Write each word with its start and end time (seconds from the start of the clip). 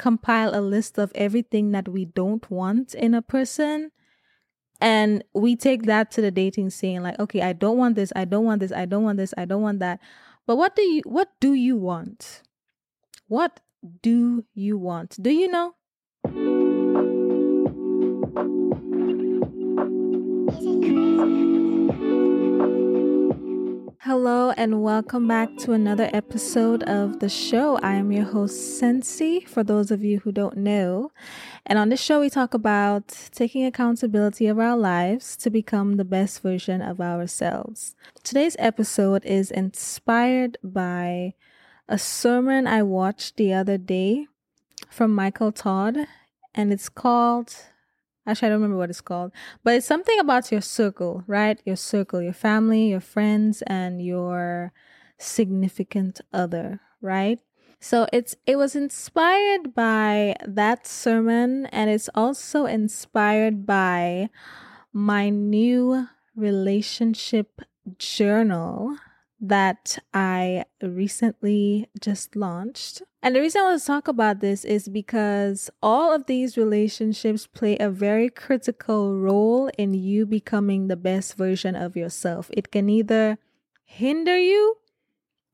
compile 0.00 0.54
a 0.54 0.62
list 0.62 0.98
of 0.98 1.12
everything 1.14 1.72
that 1.72 1.86
we 1.86 2.06
don't 2.06 2.50
want 2.50 2.94
in 2.94 3.12
a 3.12 3.20
person. 3.20 3.90
And 4.80 5.22
we 5.34 5.56
take 5.56 5.82
that 5.82 6.10
to 6.12 6.22
the 6.22 6.30
dating 6.30 6.70
scene 6.70 7.02
like, 7.02 7.18
okay, 7.18 7.42
I 7.42 7.52
don't 7.52 7.76
want 7.76 7.96
this, 7.96 8.10
I 8.16 8.24
don't 8.24 8.46
want 8.46 8.60
this, 8.60 8.72
I 8.72 8.86
don't 8.86 9.04
want 9.04 9.18
this, 9.18 9.34
I 9.36 9.44
don't 9.44 9.60
want 9.60 9.80
that. 9.80 10.00
But 10.46 10.56
what 10.56 10.74
do 10.74 10.82
you 10.82 11.02
what 11.04 11.28
do 11.38 11.52
you 11.52 11.76
want? 11.76 12.42
What 13.28 13.60
do 14.02 14.46
you 14.54 14.78
want? 14.78 15.18
Do 15.20 15.30
you 15.30 15.48
know? 15.48 15.74
Hello 24.10 24.50
and 24.56 24.82
welcome 24.82 25.28
back 25.28 25.56
to 25.58 25.70
another 25.70 26.10
episode 26.12 26.82
of 26.82 27.20
the 27.20 27.28
show. 27.28 27.76
I 27.76 27.92
am 27.92 28.10
your 28.10 28.24
host, 28.24 28.76
Sensi, 28.76 29.38
for 29.46 29.62
those 29.62 29.92
of 29.92 30.02
you 30.02 30.18
who 30.18 30.32
don't 30.32 30.56
know. 30.56 31.12
And 31.64 31.78
on 31.78 31.90
this 31.90 32.00
show, 32.02 32.18
we 32.18 32.28
talk 32.28 32.52
about 32.52 33.06
taking 33.30 33.64
accountability 33.64 34.48
of 34.48 34.58
our 34.58 34.76
lives 34.76 35.36
to 35.36 35.48
become 35.48 35.94
the 35.96 36.04
best 36.04 36.42
version 36.42 36.82
of 36.82 37.00
ourselves. 37.00 37.94
Today's 38.24 38.56
episode 38.58 39.24
is 39.24 39.52
inspired 39.52 40.58
by 40.60 41.34
a 41.88 41.96
sermon 41.96 42.66
I 42.66 42.82
watched 42.82 43.36
the 43.36 43.54
other 43.54 43.78
day 43.78 44.26
from 44.90 45.14
Michael 45.14 45.52
Todd, 45.52 45.96
and 46.52 46.72
it's 46.72 46.88
called 46.88 47.54
Actually, 48.30 48.46
I 48.46 48.50
don't 48.50 48.60
remember 48.60 48.78
what 48.78 48.90
it's 48.90 49.00
called, 49.00 49.32
but 49.64 49.74
it's 49.74 49.86
something 49.86 50.18
about 50.20 50.52
your 50.52 50.60
circle, 50.60 51.24
right? 51.26 51.60
Your 51.64 51.76
circle, 51.76 52.22
your 52.22 52.32
family, 52.32 52.88
your 52.88 53.00
friends, 53.00 53.62
and 53.66 54.00
your 54.00 54.72
significant 55.18 56.20
other, 56.32 56.80
right? 57.00 57.40
So 57.80 58.06
it's 58.12 58.36
it 58.46 58.56
was 58.56 58.76
inspired 58.76 59.74
by 59.74 60.36
that 60.46 60.86
sermon 60.86 61.66
and 61.66 61.88
it's 61.88 62.10
also 62.14 62.66
inspired 62.66 63.66
by 63.66 64.28
my 64.92 65.30
new 65.30 66.06
relationship 66.36 67.62
journal 67.98 68.96
that 69.40 69.98
I 70.12 70.64
recently 70.82 71.88
just 72.00 72.36
launched. 72.36 73.02
And 73.22 73.34
the 73.34 73.40
reason 73.40 73.62
I 73.62 73.70
want 73.70 73.80
to 73.80 73.86
talk 73.86 74.08
about 74.08 74.40
this 74.40 74.64
is 74.64 74.88
because 74.88 75.70
all 75.82 76.12
of 76.14 76.26
these 76.26 76.56
relationships 76.56 77.46
play 77.46 77.76
a 77.78 77.90
very 77.90 78.28
critical 78.28 79.18
role 79.18 79.70
in 79.78 79.94
you 79.94 80.26
becoming 80.26 80.88
the 80.88 80.96
best 80.96 81.36
version 81.36 81.74
of 81.74 81.96
yourself. 81.96 82.50
It 82.52 82.70
can 82.70 82.90
either 82.90 83.38
hinder 83.84 84.38
you 84.38 84.76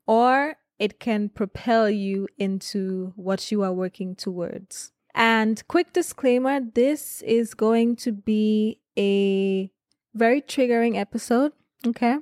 or 0.05 0.55
it 0.79 0.99
can 0.99 1.29
propel 1.29 1.89
you 1.89 2.27
into 2.37 3.13
what 3.15 3.51
you 3.51 3.63
are 3.63 3.73
working 3.73 4.15
towards. 4.15 4.91
And 5.15 5.65
quick 5.67 5.93
disclaimer 5.93 6.59
this 6.59 7.21
is 7.23 7.53
going 7.53 7.95
to 7.97 8.11
be 8.11 8.79
a 8.97 9.71
very 10.13 10.41
triggering 10.41 10.95
episode. 10.95 11.53
Okay 11.85 12.17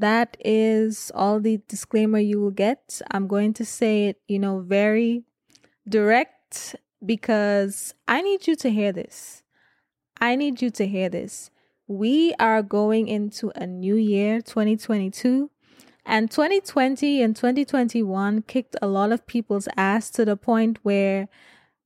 that 0.00 0.36
is 0.44 1.12
all 1.14 1.40
the 1.40 1.60
disclaimer 1.68 2.18
you 2.18 2.40
will 2.40 2.50
get. 2.50 3.00
I'm 3.10 3.26
going 3.26 3.54
to 3.54 3.64
say 3.64 4.08
it, 4.08 4.20
you 4.28 4.38
know, 4.38 4.60
very 4.60 5.24
direct 5.88 6.76
because 7.04 7.94
I 8.08 8.22
need 8.22 8.46
you 8.46 8.56
to 8.56 8.70
hear 8.70 8.92
this. 8.92 9.42
I 10.20 10.36
need 10.36 10.62
you 10.62 10.70
to 10.70 10.86
hear 10.86 11.08
this. 11.08 11.50
We 11.86 12.34
are 12.40 12.62
going 12.62 13.08
into 13.08 13.52
a 13.54 13.66
new 13.66 13.96
year, 13.96 14.40
2022, 14.40 15.50
and 16.06 16.30
2020 16.30 17.22
and 17.22 17.36
2021 17.36 18.42
kicked 18.42 18.76
a 18.80 18.86
lot 18.86 19.12
of 19.12 19.26
people's 19.26 19.68
ass 19.76 20.10
to 20.10 20.24
the 20.24 20.36
point 20.36 20.78
where 20.82 21.28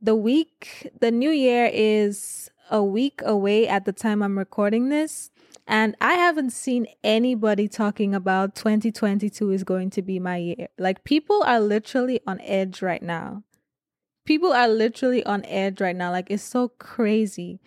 the 0.00 0.14
week, 0.14 0.90
the 1.00 1.10
new 1.10 1.30
year 1.30 1.68
is 1.72 2.50
a 2.70 2.82
week 2.82 3.20
away 3.24 3.66
at 3.66 3.84
the 3.84 3.92
time 3.92 4.22
I'm 4.22 4.38
recording 4.38 4.88
this. 4.88 5.30
And 5.68 5.94
I 6.00 6.14
haven't 6.14 6.50
seen 6.50 6.86
anybody 7.04 7.68
talking 7.68 8.14
about 8.14 8.54
2022 8.54 9.50
is 9.50 9.64
going 9.64 9.90
to 9.90 10.02
be 10.02 10.18
my 10.18 10.38
year. 10.38 10.68
Like 10.78 11.04
people 11.04 11.42
are 11.42 11.60
literally 11.60 12.20
on 12.26 12.40
edge 12.40 12.80
right 12.80 13.02
now. 13.02 13.42
People 14.24 14.50
are 14.54 14.66
literally 14.66 15.22
on 15.24 15.44
edge 15.44 15.82
right 15.82 15.94
now. 15.94 16.10
Like 16.10 16.30
it's 16.30 16.42
so 16.42 16.68
crazy. 16.78 17.60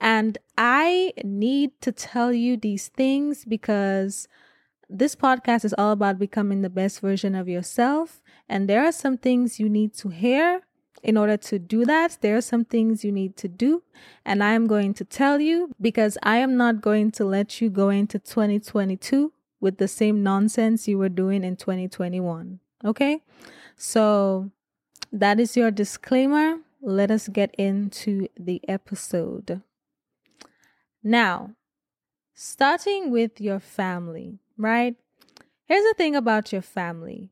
And 0.00 0.36
I 0.58 1.12
need 1.22 1.80
to 1.82 1.92
tell 1.92 2.32
you 2.32 2.56
these 2.56 2.88
things 2.88 3.44
because 3.44 4.26
this 4.90 5.14
podcast 5.14 5.64
is 5.64 5.74
all 5.78 5.92
about 5.92 6.18
becoming 6.18 6.62
the 6.62 6.68
best 6.68 7.00
version 7.00 7.36
of 7.36 7.48
yourself. 7.48 8.20
And 8.48 8.68
there 8.68 8.84
are 8.84 8.92
some 8.92 9.16
things 9.16 9.60
you 9.60 9.68
need 9.68 9.94
to 9.94 10.08
hear 10.08 10.62
in 11.04 11.18
order 11.18 11.36
to 11.36 11.58
do 11.58 11.84
that, 11.84 12.18
there 12.22 12.36
are 12.36 12.40
some 12.40 12.64
things 12.64 13.04
you 13.04 13.12
need 13.12 13.36
to 13.36 13.46
do. 13.46 13.82
And 14.24 14.42
I 14.42 14.52
am 14.54 14.66
going 14.66 14.94
to 14.94 15.04
tell 15.04 15.38
you 15.38 15.74
because 15.80 16.16
I 16.22 16.38
am 16.38 16.56
not 16.56 16.80
going 16.80 17.12
to 17.12 17.24
let 17.24 17.60
you 17.60 17.68
go 17.68 17.90
into 17.90 18.18
2022 18.18 19.32
with 19.60 19.76
the 19.76 19.86
same 19.86 20.22
nonsense 20.22 20.88
you 20.88 20.98
were 20.98 21.10
doing 21.10 21.44
in 21.44 21.56
2021. 21.56 22.58
Okay? 22.84 23.20
So 23.76 24.50
that 25.12 25.38
is 25.38 25.56
your 25.56 25.70
disclaimer. 25.70 26.58
Let 26.80 27.10
us 27.10 27.28
get 27.28 27.54
into 27.56 28.28
the 28.38 28.62
episode. 28.66 29.60
Now, 31.02 31.50
starting 32.34 33.10
with 33.10 33.42
your 33.42 33.60
family, 33.60 34.38
right? 34.56 34.96
Here's 35.66 35.84
the 35.84 35.94
thing 35.96 36.16
about 36.16 36.50
your 36.50 36.62
family. 36.62 37.30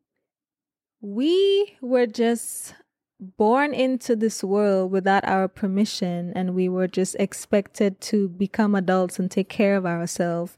We 1.01 1.77
were 1.81 2.07
just 2.07 2.75
born 3.23 3.73
into 3.73 4.17
this 4.17 4.43
world 4.43 4.91
without 4.91 5.25
our 5.25 5.49
permission 5.49 6.33
and 6.35 6.55
we 6.55 6.69
were 6.69 6.89
just 6.89 7.15
expected 7.19 8.01
to 8.01 8.29
become 8.29 8.75
adults 8.75 9.19
and 9.19 9.31
take 9.31 9.49
care 9.49 9.77
of 9.77 9.87
ourselves. 9.87 10.57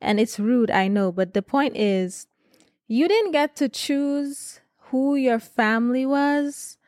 And 0.00 0.20
it's 0.20 0.38
rude, 0.38 0.70
I 0.70 0.88
know, 0.88 1.10
but 1.10 1.34
the 1.34 1.42
point 1.42 1.76
is 1.76 2.26
you 2.86 3.08
didn't 3.08 3.32
get 3.32 3.56
to 3.56 3.68
choose 3.68 4.60
who 4.90 5.16
your 5.16 5.40
family 5.40 6.06
was, 6.06 6.78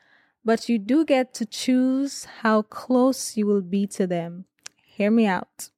but 0.45 0.69
you 0.69 0.79
do 0.79 1.03
get 1.03 1.33
to 1.35 1.45
choose 1.45 2.25
how 2.41 2.61
close 2.61 3.35
you 3.35 3.45
will 3.45 3.61
be 3.61 3.85
to 3.87 4.07
them. 4.07 4.45
Hear 4.85 5.11
me 5.11 5.25
out. 5.25 5.69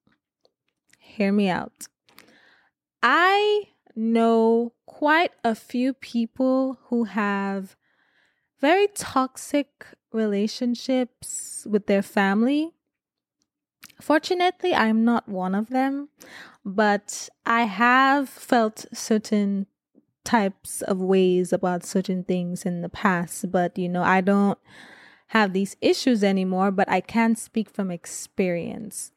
Hear 0.98 1.32
me 1.32 1.48
out. 1.48 1.88
I 3.02 3.64
know 3.96 4.72
quite 4.86 5.32
a 5.42 5.54
few 5.54 5.92
people 5.92 6.78
who 6.84 7.04
have 7.04 7.76
very 8.60 8.88
toxic 8.88 9.86
relationships 10.12 11.66
with 11.68 11.86
their 11.86 12.02
family. 12.02 12.72
Fortunately, 14.00 14.74
I'm 14.74 15.04
not 15.04 15.28
one 15.28 15.54
of 15.54 15.68
them, 15.68 16.08
but 16.64 17.28
I 17.46 17.62
have 17.62 18.28
felt 18.28 18.86
certain 18.92 19.66
types 20.24 20.82
of 20.82 20.98
ways 20.98 21.52
about 21.52 21.84
certain 21.84 22.24
things 22.24 22.64
in 22.64 22.82
the 22.82 22.88
past, 22.88 23.50
but 23.50 23.76
you 23.78 23.88
know, 23.88 24.02
I 24.02 24.20
don't 24.20 24.58
have 25.28 25.52
these 25.52 25.76
issues 25.80 26.22
anymore, 26.22 26.70
but 26.70 26.88
I 26.88 27.00
can 27.00 27.36
speak 27.36 27.70
from 27.70 27.90
experience. 27.90 29.12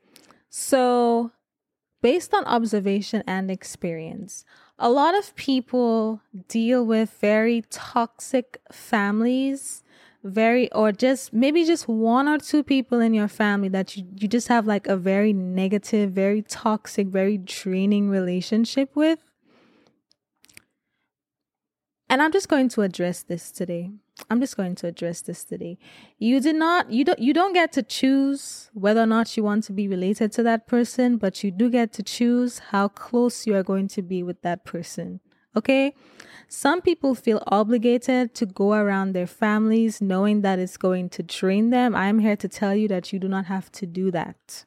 So, 0.50 1.31
based 2.01 2.33
on 2.33 2.45
observation 2.45 3.23
and 3.25 3.50
experience, 3.50 4.45
a 4.79 4.89
lot 4.89 5.15
of 5.15 5.35
people 5.35 6.21
deal 6.47 6.85
with 6.85 7.15
very 7.21 7.63
toxic 7.69 8.59
families 8.71 9.83
very 10.23 10.71
or 10.71 10.91
just 10.91 11.33
maybe 11.33 11.65
just 11.65 11.87
one 11.87 12.27
or 12.27 12.37
two 12.37 12.63
people 12.63 12.99
in 12.99 13.13
your 13.13 13.27
family 13.27 13.67
that 13.67 13.97
you, 13.97 14.05
you 14.15 14.27
just 14.27 14.47
have 14.47 14.65
like 14.65 14.87
a 14.87 14.95
very 14.95 15.33
negative 15.33 16.11
very 16.11 16.41
toxic 16.41 17.07
very 17.07 17.37
draining 17.37 18.09
relationship 18.09 18.95
with. 18.95 19.19
And 22.09 22.21
i'm 22.21 22.31
just 22.31 22.47
going 22.47 22.69
to 22.69 22.81
address 22.81 23.23
this 23.23 23.51
today 23.51 23.91
i'm 24.29 24.39
just 24.39 24.57
going 24.57 24.75
to 24.75 24.87
address 24.87 25.21
this 25.21 25.43
today 25.43 25.77
you 26.17 26.39
did 26.39 26.55
not 26.55 26.91
you 26.91 27.03
don't 27.03 27.19
you 27.19 27.33
don't 27.33 27.53
get 27.53 27.71
to 27.71 27.83
choose 27.83 28.69
whether 28.73 29.01
or 29.01 29.05
not 29.05 29.35
you 29.35 29.43
want 29.43 29.63
to 29.63 29.73
be 29.73 29.87
related 29.87 30.31
to 30.31 30.43
that 30.43 30.67
person 30.67 31.17
but 31.17 31.43
you 31.43 31.51
do 31.51 31.69
get 31.69 31.91
to 31.91 32.01
choose 32.01 32.59
how 32.59 32.87
close 32.87 33.45
you 33.45 33.55
are 33.55 33.63
going 33.63 33.87
to 33.87 34.01
be 34.01 34.23
with 34.23 34.41
that 34.41 34.65
person 34.65 35.19
Okay. 35.55 35.95
Some 36.47 36.81
people 36.81 37.15
feel 37.15 37.41
obligated 37.47 38.35
to 38.35 38.45
go 38.45 38.73
around 38.73 39.13
their 39.13 39.27
families 39.27 40.01
knowing 40.01 40.41
that 40.41 40.59
it's 40.59 40.77
going 40.77 41.09
to 41.09 41.23
drain 41.23 41.69
them. 41.69 41.95
I'm 41.95 42.19
here 42.19 42.35
to 42.35 42.47
tell 42.47 42.75
you 42.75 42.87
that 42.89 43.11
you 43.11 43.19
do 43.19 43.27
not 43.27 43.45
have 43.45 43.71
to 43.73 43.85
do 43.85 44.11
that. 44.11 44.65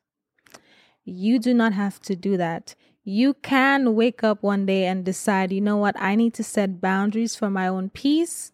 You 1.04 1.38
do 1.38 1.54
not 1.54 1.72
have 1.72 2.00
to 2.02 2.16
do 2.16 2.36
that. 2.36 2.74
You 3.04 3.34
can 3.34 3.94
wake 3.94 4.24
up 4.24 4.42
one 4.42 4.66
day 4.66 4.86
and 4.86 5.04
decide, 5.04 5.52
you 5.52 5.60
know 5.60 5.76
what, 5.76 5.94
I 5.96 6.16
need 6.16 6.34
to 6.34 6.42
set 6.42 6.80
boundaries 6.80 7.36
for 7.36 7.48
my 7.48 7.68
own 7.68 7.90
peace. 7.90 8.50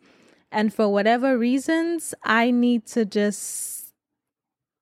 And 0.53 0.73
for 0.73 0.89
whatever 0.89 1.39
reasons, 1.39 2.15
I 2.23 2.51
need 2.51 2.87
to 2.89 3.07
just 3.07 3.95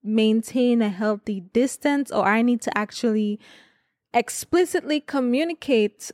maintain 0.03 0.83
a 0.83 0.89
healthy 0.89 1.41
distance, 1.41 2.11
or 2.11 2.27
I 2.27 2.43
need 2.43 2.61
to 2.63 2.77
actually 2.77 3.39
explicitly 4.13 5.01
communicate 5.01 6.11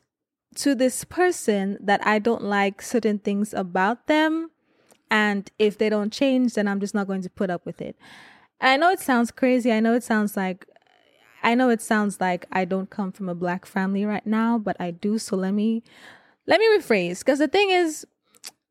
to 0.57 0.75
this 0.75 1.05
person 1.05 1.79
that 1.81 2.07
I 2.07 2.19
don't 2.19 2.45
like 2.45 2.83
certain 2.83 3.19
things 3.19 3.55
about 3.55 4.07
them. 4.07 4.51
And 5.11 5.51
if 5.59 5.79
they 5.79 5.89
don't 5.89 6.13
change, 6.13 6.55
then 6.55 6.69
I'm 6.69 6.81
just 6.81 6.95
not 6.95 7.07
going 7.07 7.23
to 7.23 7.31
put 7.31 7.49
up 7.49 7.65
with 7.65 7.81
it. 7.81 7.97
And 8.61 8.71
I 8.71 8.77
know 8.77 8.93
it 8.93 9.01
sounds 9.01 9.31
crazy. 9.31 9.73
I 9.73 9.81
know 9.81 9.95
it 9.95 10.03
sounds 10.03 10.37
like, 10.37 10.67
I 11.43 11.55
know 11.55 11.71
it 11.71 11.81
sounds 11.81 12.21
like 12.21 12.45
I 12.53 12.67
don't 12.67 12.91
come 12.91 13.13
from 13.13 13.29
a 13.29 13.35
black 13.35 13.65
family 13.65 14.05
right 14.05 14.27
now, 14.27 14.59
but 14.59 14.77
I 14.79 14.91
do. 14.91 15.19
So 15.19 15.37
let 15.37 15.53
me, 15.53 15.83
let 16.47 16.61
me 16.61 16.67
rephrase. 16.77 17.21
Because 17.21 17.39
the 17.39 17.49
thing 17.49 17.71
is, 17.71 18.07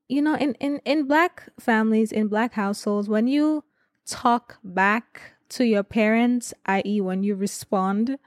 you 0.08 0.22
know, 0.22 0.36
in, 0.36 0.54
in, 0.56 0.80
in 0.86 1.08
black 1.08 1.50
families, 1.60 2.12
in 2.12 2.28
black 2.28 2.54
households, 2.54 3.10
when 3.10 3.28
you 3.28 3.64
talk 4.06 4.58
back 4.64 5.34
to 5.50 5.66
your 5.66 5.84
parents, 5.84 6.54
i.e., 6.66 7.02
when 7.02 7.24
you 7.24 7.36
respond, 7.36 8.18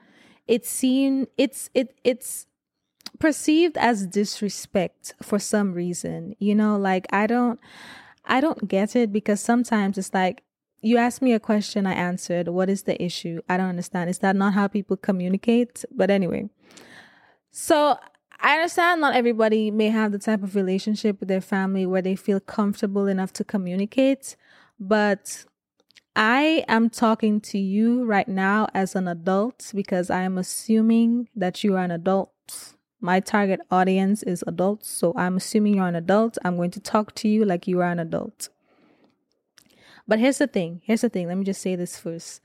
it's 0.47 0.69
seen, 0.69 1.27
it's, 1.37 1.69
it, 1.73 1.95
it's, 2.03 2.47
perceived 3.19 3.77
as 3.77 4.07
disrespect 4.07 5.13
for 5.21 5.39
some 5.39 5.73
reason. 5.73 6.35
You 6.39 6.55
know, 6.55 6.77
like 6.77 7.05
I 7.11 7.27
don't 7.27 7.59
I 8.25 8.41
don't 8.41 8.67
get 8.67 8.95
it 8.95 9.11
because 9.11 9.41
sometimes 9.41 9.97
it's 9.97 10.13
like 10.13 10.43
you 10.81 10.97
asked 10.97 11.21
me 11.21 11.33
a 11.33 11.39
question, 11.39 11.85
I 11.85 11.93
answered. 11.93 12.47
What 12.47 12.69
is 12.69 12.83
the 12.83 13.01
issue? 13.03 13.41
I 13.49 13.57
don't 13.57 13.69
understand. 13.69 14.09
Is 14.09 14.19
that 14.19 14.35
not 14.35 14.53
how 14.53 14.67
people 14.67 14.95
communicate? 14.95 15.83
But 15.91 16.09
anyway. 16.09 16.49
So 17.51 17.97
I 18.41 18.55
understand 18.55 19.01
not 19.01 19.15
everybody 19.15 19.69
may 19.69 19.89
have 19.89 20.11
the 20.11 20.19
type 20.19 20.43
of 20.43 20.55
relationship 20.55 21.19
with 21.19 21.27
their 21.27 21.41
family 21.41 21.85
where 21.85 22.01
they 22.01 22.15
feel 22.15 22.39
comfortable 22.39 23.07
enough 23.07 23.33
to 23.33 23.43
communicate, 23.43 24.35
but 24.79 25.45
I 26.15 26.63
am 26.67 26.89
talking 26.89 27.41
to 27.41 27.57
you 27.57 28.05
right 28.05 28.27
now 28.27 28.67
as 28.73 28.95
an 28.95 29.07
adult 29.07 29.71
because 29.75 30.09
I 30.09 30.21
am 30.21 30.37
assuming 30.37 31.27
that 31.35 31.63
you 31.63 31.75
are 31.75 31.83
an 31.83 31.91
adult 31.91 32.31
my 33.01 33.21
target 33.21 33.61
audience 33.71 34.23
is 34.23 34.43
adults, 34.45 34.89
so 34.89 35.13
I'm 35.15 35.37
assuming 35.37 35.75
you're 35.75 35.87
an 35.87 35.95
adult. 35.95 36.37
I'm 36.43 36.57
going 36.57 36.71
to 36.71 36.81
talk 36.81 37.15
to 37.15 37.29
you 37.29 37.45
like 37.45 37.65
you 37.65 37.79
are 37.79 37.91
an 37.91 37.99
adult. 37.99 38.49
But 40.07 40.19
here's 40.19 40.39
the 40.39 40.47
thing 40.47 40.81
here's 40.83 41.01
the 41.01 41.09
thing. 41.09 41.27
Let 41.27 41.37
me 41.37 41.45
just 41.45 41.61
say 41.61 41.75
this 41.75 41.97
first. 41.97 42.41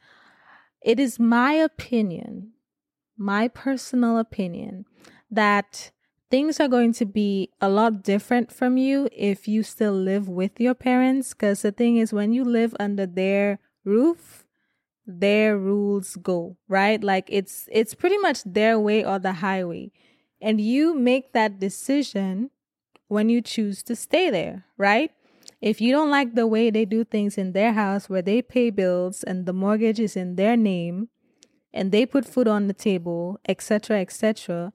It 0.81 1.01
is 1.01 1.19
my 1.19 1.55
opinion, 1.55 2.53
my 3.17 3.49
personal 3.49 4.19
opinion, 4.19 4.85
that 5.31 5.91
things 6.31 6.61
are 6.61 6.69
going 6.69 6.93
to 6.95 7.07
be 7.07 7.51
a 7.61 7.69
lot 7.69 8.03
different 8.03 8.53
from 8.53 8.77
you 8.77 9.09
if 9.13 9.47
you 9.47 9.63
still 9.63 9.93
live 9.93 10.29
with 10.29 10.61
your 10.61 10.75
parents. 10.75 11.35
Because 11.35 11.63
the 11.63 11.73
thing 11.73 11.97
is, 11.97 12.13
when 12.13 12.33
you 12.33 12.45
live 12.45 12.75
under 12.81 13.07
their 13.07 13.59
roof, 13.85 14.45
their 15.07 15.59
rules 15.59 16.17
go 16.23 16.57
right 16.67 17.05
like 17.05 17.27
it's 17.29 17.69
it's 17.71 17.93
pretty 17.93 18.17
much 18.17 18.43
their 18.43 18.81
way 18.81 19.05
or 19.05 19.19
the 19.19 19.35
highway 19.35 19.93
and 20.41 20.61
you 20.61 20.95
make 20.95 21.33
that 21.33 21.59
decision 21.59 22.51
when 23.09 23.29
you 23.29 23.41
choose 23.41 23.83
to 23.83 23.97
stay 23.97 24.29
there, 24.29 24.67
right? 24.77 25.11
If 25.61 25.81
you 25.81 25.93
don't 25.93 26.11
like 26.11 26.35
the 26.35 26.47
way 26.47 26.71
they 26.71 26.85
do 26.85 27.05
things 27.05 27.39
in 27.39 27.53
their 27.53 27.73
house 27.73 28.09
where 28.09 28.21
they 28.21 28.43
pay 28.43 28.71
bills 28.71 29.23
and 29.23 29.47
the 29.47 29.53
mortgage 29.53 29.99
is 29.99 30.17
in 30.17 30.37
their 30.37 30.57
name 30.57 31.09
and 31.73 31.93
they 31.93 32.05
put 32.05 32.27
food 32.27 32.47
on 32.47 32.67
the 32.67 32.75
table, 32.75 33.39
etc., 33.49 34.01
etc., 34.01 34.73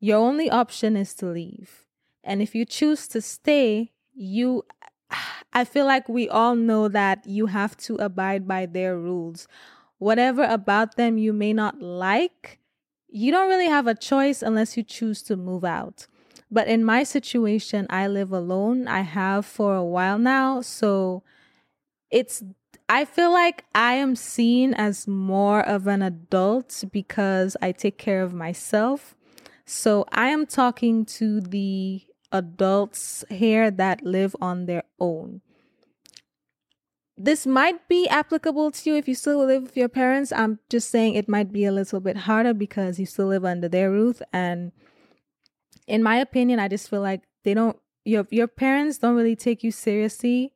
your 0.00 0.18
only 0.18 0.50
option 0.50 0.96
is 0.96 1.14
to 1.14 1.26
leave. 1.26 1.84
And 2.22 2.42
if 2.42 2.54
you 2.54 2.64
choose 2.64 3.08
to 3.08 3.20
stay, 3.20 3.92
you 4.14 4.64
I 5.52 5.64
feel 5.64 5.86
like 5.86 6.08
we 6.08 6.28
all 6.28 6.54
know 6.54 6.88
that 6.88 7.26
you 7.26 7.46
have 7.46 7.76
to 7.78 7.96
abide 7.96 8.46
by 8.46 8.66
their 8.66 8.98
rules. 8.98 9.48
Whatever 9.98 10.44
about 10.44 10.96
them 10.96 11.18
you 11.18 11.32
may 11.32 11.52
not 11.52 11.80
like, 11.80 12.58
you 13.08 13.32
don't 13.32 13.48
really 13.48 13.68
have 13.68 13.86
a 13.86 13.94
choice 13.94 14.42
unless 14.42 14.76
you 14.76 14.82
choose 14.82 15.22
to 15.22 15.36
move 15.36 15.64
out. 15.64 16.06
But 16.50 16.68
in 16.68 16.84
my 16.84 17.02
situation, 17.02 17.86
I 17.90 18.06
live 18.06 18.32
alone. 18.32 18.86
I 18.88 19.00
have 19.00 19.44
for 19.44 19.74
a 19.74 19.84
while 19.84 20.18
now. 20.18 20.60
So 20.60 21.22
it's, 22.10 22.42
I 22.88 23.04
feel 23.04 23.32
like 23.32 23.64
I 23.74 23.94
am 23.94 24.14
seen 24.14 24.74
as 24.74 25.06
more 25.06 25.60
of 25.60 25.86
an 25.86 26.02
adult 26.02 26.84
because 26.92 27.56
I 27.60 27.72
take 27.72 27.98
care 27.98 28.22
of 28.22 28.32
myself. 28.32 29.14
So 29.70 30.06
I 30.10 30.28
am 30.28 30.46
talking 30.46 31.04
to 31.20 31.40
the 31.40 32.02
adults 32.32 33.24
here 33.30 33.70
that 33.70 34.02
live 34.02 34.34
on 34.40 34.66
their 34.66 34.84
own 34.98 35.42
this 37.18 37.46
might 37.46 37.88
be 37.88 38.08
applicable 38.08 38.70
to 38.70 38.90
you 38.90 38.96
if 38.96 39.08
you 39.08 39.14
still 39.14 39.44
live 39.44 39.64
with 39.64 39.76
your 39.76 39.88
parents. 39.88 40.30
I'm 40.30 40.60
just 40.70 40.88
saying 40.88 41.14
it 41.14 41.28
might 41.28 41.52
be 41.52 41.64
a 41.64 41.72
little 41.72 41.98
bit 41.98 42.16
harder 42.16 42.54
because 42.54 43.00
you 43.00 43.06
still 43.06 43.26
live 43.26 43.44
under 43.44 43.68
their 43.68 43.90
roof. 43.90 44.22
And 44.32 44.70
in 45.88 46.02
my 46.02 46.16
opinion, 46.16 46.60
I 46.60 46.68
just 46.68 46.88
feel 46.88 47.00
like 47.00 47.22
they 47.44 47.54
don't 47.54 47.76
your 48.04 48.26
your 48.30 48.46
parents 48.46 48.98
don't 48.98 49.16
really 49.16 49.36
take 49.36 49.64
you 49.64 49.72
seriously 49.72 50.54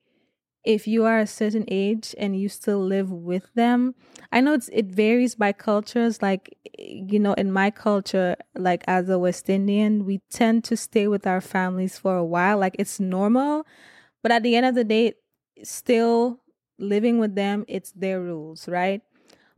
if 0.64 0.86
you 0.86 1.04
are 1.04 1.18
a 1.18 1.26
certain 1.26 1.64
age 1.68 2.14
and 2.18 2.38
you 2.38 2.48
still 2.48 2.78
live 2.84 3.10
with 3.10 3.52
them. 3.54 3.94
I 4.30 4.40
know 4.40 4.54
it's 4.54 4.68
it 4.72 4.86
varies 4.86 5.34
by 5.34 5.52
cultures. 5.52 6.22
Like 6.22 6.56
you 6.78 7.18
know, 7.18 7.34
in 7.34 7.52
my 7.52 7.70
culture, 7.70 8.36
like 8.54 8.84
as 8.86 9.08
a 9.08 9.18
West 9.18 9.50
Indian, 9.50 10.04
we 10.04 10.20
tend 10.30 10.64
to 10.64 10.76
stay 10.76 11.08
with 11.08 11.26
our 11.26 11.40
families 11.40 11.98
for 11.98 12.16
a 12.16 12.24
while. 12.24 12.58
Like 12.58 12.76
it's 12.78 13.00
normal. 13.00 13.66
But 14.22 14.32
at 14.32 14.42
the 14.42 14.56
end 14.56 14.66
of 14.66 14.74
the 14.74 14.84
day, 14.84 15.14
still 15.62 16.40
living 16.78 17.18
with 17.18 17.34
them, 17.34 17.64
it's 17.68 17.92
their 17.92 18.20
rules, 18.20 18.68
right? 18.68 19.02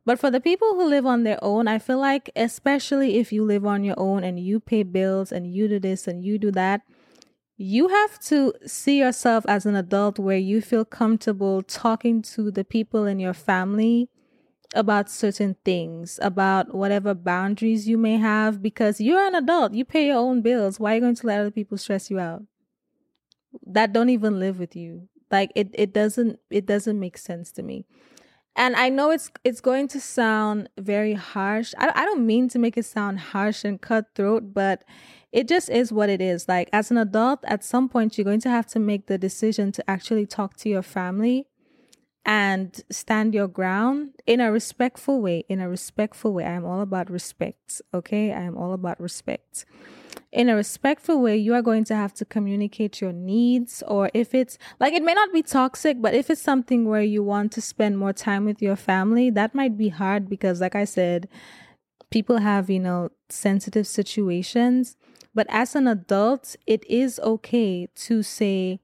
But 0.06 0.18
for 0.18 0.30
the 0.30 0.40
people 0.40 0.74
who 0.74 0.84
live 0.86 1.06
on 1.06 1.22
their 1.24 1.38
own, 1.42 1.66
I 1.66 1.78
feel 1.78 1.98
like, 1.98 2.30
especially 2.36 3.16
if 3.18 3.32
you 3.32 3.44
live 3.44 3.64
on 3.64 3.84
your 3.84 3.94
own 3.98 4.22
and 4.22 4.38
you 4.38 4.60
pay 4.60 4.82
bills 4.82 5.32
and 5.32 5.46
you 5.52 5.66
do 5.66 5.78
this 5.78 6.06
and 6.06 6.22
you 6.22 6.38
do 6.38 6.50
that, 6.52 6.82
you 7.56 7.88
have 7.88 8.18
to 8.18 8.52
see 8.66 8.98
yourself 8.98 9.44
as 9.46 9.64
an 9.64 9.76
adult 9.76 10.18
where 10.18 10.38
you 10.38 10.60
feel 10.60 10.84
comfortable 10.84 11.62
talking 11.62 12.20
to 12.22 12.50
the 12.50 12.64
people 12.64 13.04
in 13.06 13.20
your 13.20 13.34
family 13.34 14.08
about 14.74 15.08
certain 15.08 15.56
things, 15.64 16.18
about 16.20 16.74
whatever 16.74 17.14
boundaries 17.14 17.86
you 17.86 17.96
may 17.96 18.16
have, 18.16 18.60
because 18.60 19.00
you're 19.00 19.24
an 19.24 19.36
adult. 19.36 19.72
You 19.72 19.84
pay 19.84 20.06
your 20.06 20.16
own 20.16 20.42
bills. 20.42 20.80
Why 20.80 20.92
are 20.92 20.94
you 20.96 21.00
going 21.00 21.14
to 21.14 21.26
let 21.26 21.40
other 21.40 21.50
people 21.52 21.78
stress 21.78 22.10
you 22.10 22.18
out? 22.18 22.42
That 23.64 23.92
don't 23.92 24.08
even 24.08 24.40
live 24.40 24.58
with 24.58 24.74
you. 24.74 25.08
Like 25.30 25.52
it 25.54 25.70
it 25.74 25.92
doesn't 25.92 26.40
it 26.50 26.66
doesn't 26.66 26.98
make 26.98 27.18
sense 27.18 27.52
to 27.52 27.62
me. 27.62 27.86
And 28.56 28.74
I 28.76 28.88
know 28.88 29.10
it's 29.10 29.30
it's 29.44 29.60
going 29.60 29.88
to 29.88 30.00
sound 30.00 30.68
very 30.76 31.14
harsh. 31.14 31.72
I 31.78 31.92
I 31.94 32.04
don't 32.04 32.26
mean 32.26 32.48
to 32.50 32.58
make 32.58 32.76
it 32.76 32.84
sound 32.84 33.20
harsh 33.20 33.64
and 33.64 33.80
cutthroat, 33.80 34.52
but 34.54 34.84
it 35.34 35.48
just 35.48 35.68
is 35.68 35.92
what 35.92 36.08
it 36.08 36.20
is. 36.20 36.48
Like 36.48 36.70
as 36.72 36.90
an 36.90 36.98
adult, 36.98 37.40
at 37.44 37.64
some 37.64 37.88
point 37.88 38.16
you're 38.16 38.24
going 38.24 38.40
to 38.40 38.48
have 38.50 38.66
to 38.68 38.78
make 38.78 39.06
the 39.06 39.18
decision 39.18 39.72
to 39.72 39.90
actually 39.90 40.26
talk 40.26 40.56
to 40.58 40.68
your 40.68 40.82
family 40.82 41.46
and 42.24 42.82
stand 42.90 43.34
your 43.34 43.48
ground 43.48 44.12
in 44.26 44.40
a 44.40 44.50
respectful 44.50 45.20
way. 45.20 45.44
In 45.48 45.60
a 45.60 45.68
respectful 45.68 46.32
way. 46.32 46.44
I 46.44 46.52
am 46.52 46.64
all 46.64 46.80
about 46.80 47.10
respect. 47.10 47.82
Okay. 47.92 48.32
I 48.32 48.42
am 48.42 48.56
all 48.56 48.72
about 48.72 49.00
respect 49.00 49.66
in 50.34 50.48
a 50.48 50.56
respectful 50.56 51.20
way, 51.20 51.36
you 51.36 51.54
are 51.54 51.62
going 51.62 51.84
to 51.84 51.94
have 51.94 52.12
to 52.14 52.24
communicate 52.24 53.00
your 53.00 53.12
needs. 53.12 53.82
Or 53.86 54.10
if 54.12 54.34
it's 54.34 54.58
like, 54.80 54.92
it 54.92 55.02
may 55.02 55.14
not 55.14 55.32
be 55.32 55.42
toxic, 55.42 56.02
but 56.02 56.14
if 56.14 56.28
it's 56.28 56.42
something 56.42 56.86
where 56.86 57.02
you 57.02 57.22
want 57.22 57.52
to 57.52 57.60
spend 57.60 57.98
more 57.98 58.12
time 58.12 58.44
with 58.44 58.60
your 58.60 58.76
family, 58.76 59.30
that 59.30 59.54
might 59.54 59.78
be 59.78 59.90
hard 59.90 60.28
because, 60.28 60.60
like 60.60 60.74
I 60.74 60.84
said, 60.84 61.28
people 62.10 62.38
have, 62.38 62.68
you 62.68 62.80
know, 62.80 63.10
sensitive 63.28 63.86
situations. 63.86 64.96
But 65.34 65.46
as 65.50 65.74
an 65.74 65.88
adult, 65.88 66.56
it 66.66 66.84
is 66.88 67.18
okay 67.20 67.88
to 67.94 68.22
say, 68.22 68.80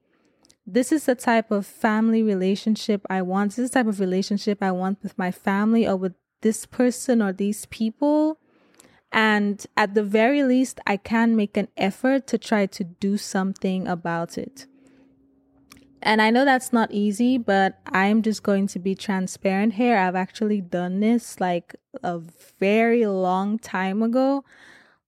this 0.67 0.91
is 0.91 1.05
the 1.05 1.15
type 1.15 1.49
of 1.49 1.65
family 1.65 2.21
relationship 2.21 3.05
I 3.09 3.21
want. 3.21 3.51
This 3.51 3.59
is 3.59 3.69
the 3.71 3.79
type 3.79 3.87
of 3.87 3.99
relationship 3.99 4.61
I 4.61 4.71
want 4.71 5.01
with 5.01 5.17
my 5.17 5.31
family 5.31 5.87
or 5.87 5.95
with 5.95 6.13
this 6.41 6.65
person 6.65 7.21
or 7.21 7.33
these 7.33 7.65
people. 7.67 8.37
And 9.11 9.65
at 9.75 9.95
the 9.95 10.03
very 10.03 10.43
least, 10.43 10.79
I 10.85 10.97
can 10.97 11.35
make 11.35 11.57
an 11.57 11.67
effort 11.77 12.27
to 12.27 12.37
try 12.37 12.65
to 12.67 12.83
do 12.83 13.17
something 13.17 13.87
about 13.87 14.37
it. 14.37 14.67
And 16.01 16.21
I 16.21 16.31
know 16.31 16.45
that's 16.45 16.73
not 16.73 16.91
easy, 16.91 17.37
but 17.37 17.79
I'm 17.85 18.21
just 18.21 18.41
going 18.41 18.67
to 18.67 18.79
be 18.79 18.95
transparent 18.95 19.73
here. 19.73 19.97
I've 19.97 20.15
actually 20.15 20.61
done 20.61 20.99
this 20.99 21.39
like 21.39 21.75
a 22.03 22.19
very 22.59 23.05
long 23.05 23.59
time 23.59 24.01
ago. 24.01 24.43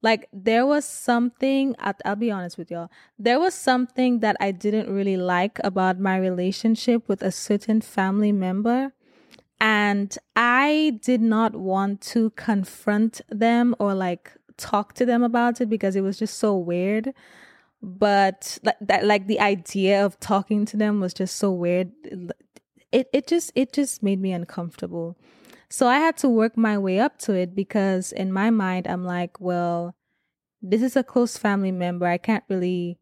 Like 0.03 0.27
there 0.33 0.65
was 0.65 0.83
something, 0.83 1.75
I'll, 1.79 2.17
be 2.17 2.29
honest 2.29 2.57
with 2.57 2.69
y'all, 2.69 2.91
there 3.17 3.39
was 3.39 3.53
something 3.53 4.19
that 4.19 4.35
I 4.39 4.51
didn't 4.51 4.93
really 4.93 5.15
like 5.15 5.59
about 5.63 5.97
my 5.97 6.17
relationship 6.17 7.07
with 7.07 7.23
a 7.23 7.31
certain 7.31 7.79
family 7.79 8.33
member. 8.33 8.91
And 9.61 10.15
I 10.35 10.99
did 11.01 11.21
not 11.21 11.55
want 11.55 12.01
to 12.01 12.31
confront 12.31 13.21
them 13.29 13.75
or 13.79 13.93
like 13.95 14.33
talk 14.57 14.93
to 14.95 15.05
them 15.05 15.23
about 15.23 15.61
it 15.61 15.69
because 15.69 15.95
it 15.95 16.01
was 16.01 16.19
just 16.19 16.37
so 16.37 16.57
weird. 16.57 17.13
But 17.81 18.59
like 18.61 18.75
that, 18.81 19.05
like 19.05 19.27
the 19.27 19.39
idea 19.39 20.05
of 20.05 20.19
talking 20.19 20.65
to 20.65 20.77
them 20.77 20.99
was 20.99 21.13
just 21.13 21.37
so 21.37 21.49
weird. 21.51 21.91
It 22.91 23.07
it 23.13 23.25
just 23.27 23.53
it 23.55 23.71
just 23.71 24.03
made 24.03 24.19
me 24.19 24.33
uncomfortable. 24.33 25.17
So 25.73 25.87
I 25.87 25.97
had 25.97 26.17
to 26.17 26.29
work 26.29 26.55
my 26.55 26.77
way 26.77 26.99
up 26.99 27.17
to 27.21 27.33
it 27.33 27.55
because 27.55 28.11
in 28.11 28.31
my 28.31 28.51
mind 28.51 28.87
I'm 28.87 29.03
like, 29.03 29.41
well, 29.41 29.95
this 30.61 30.83
is 30.83 30.95
a 30.95 31.03
close 31.03 31.35
family 31.35 31.71
member. 31.71 32.05
I 32.05 32.19
can't 32.19 32.43
really 32.47 32.99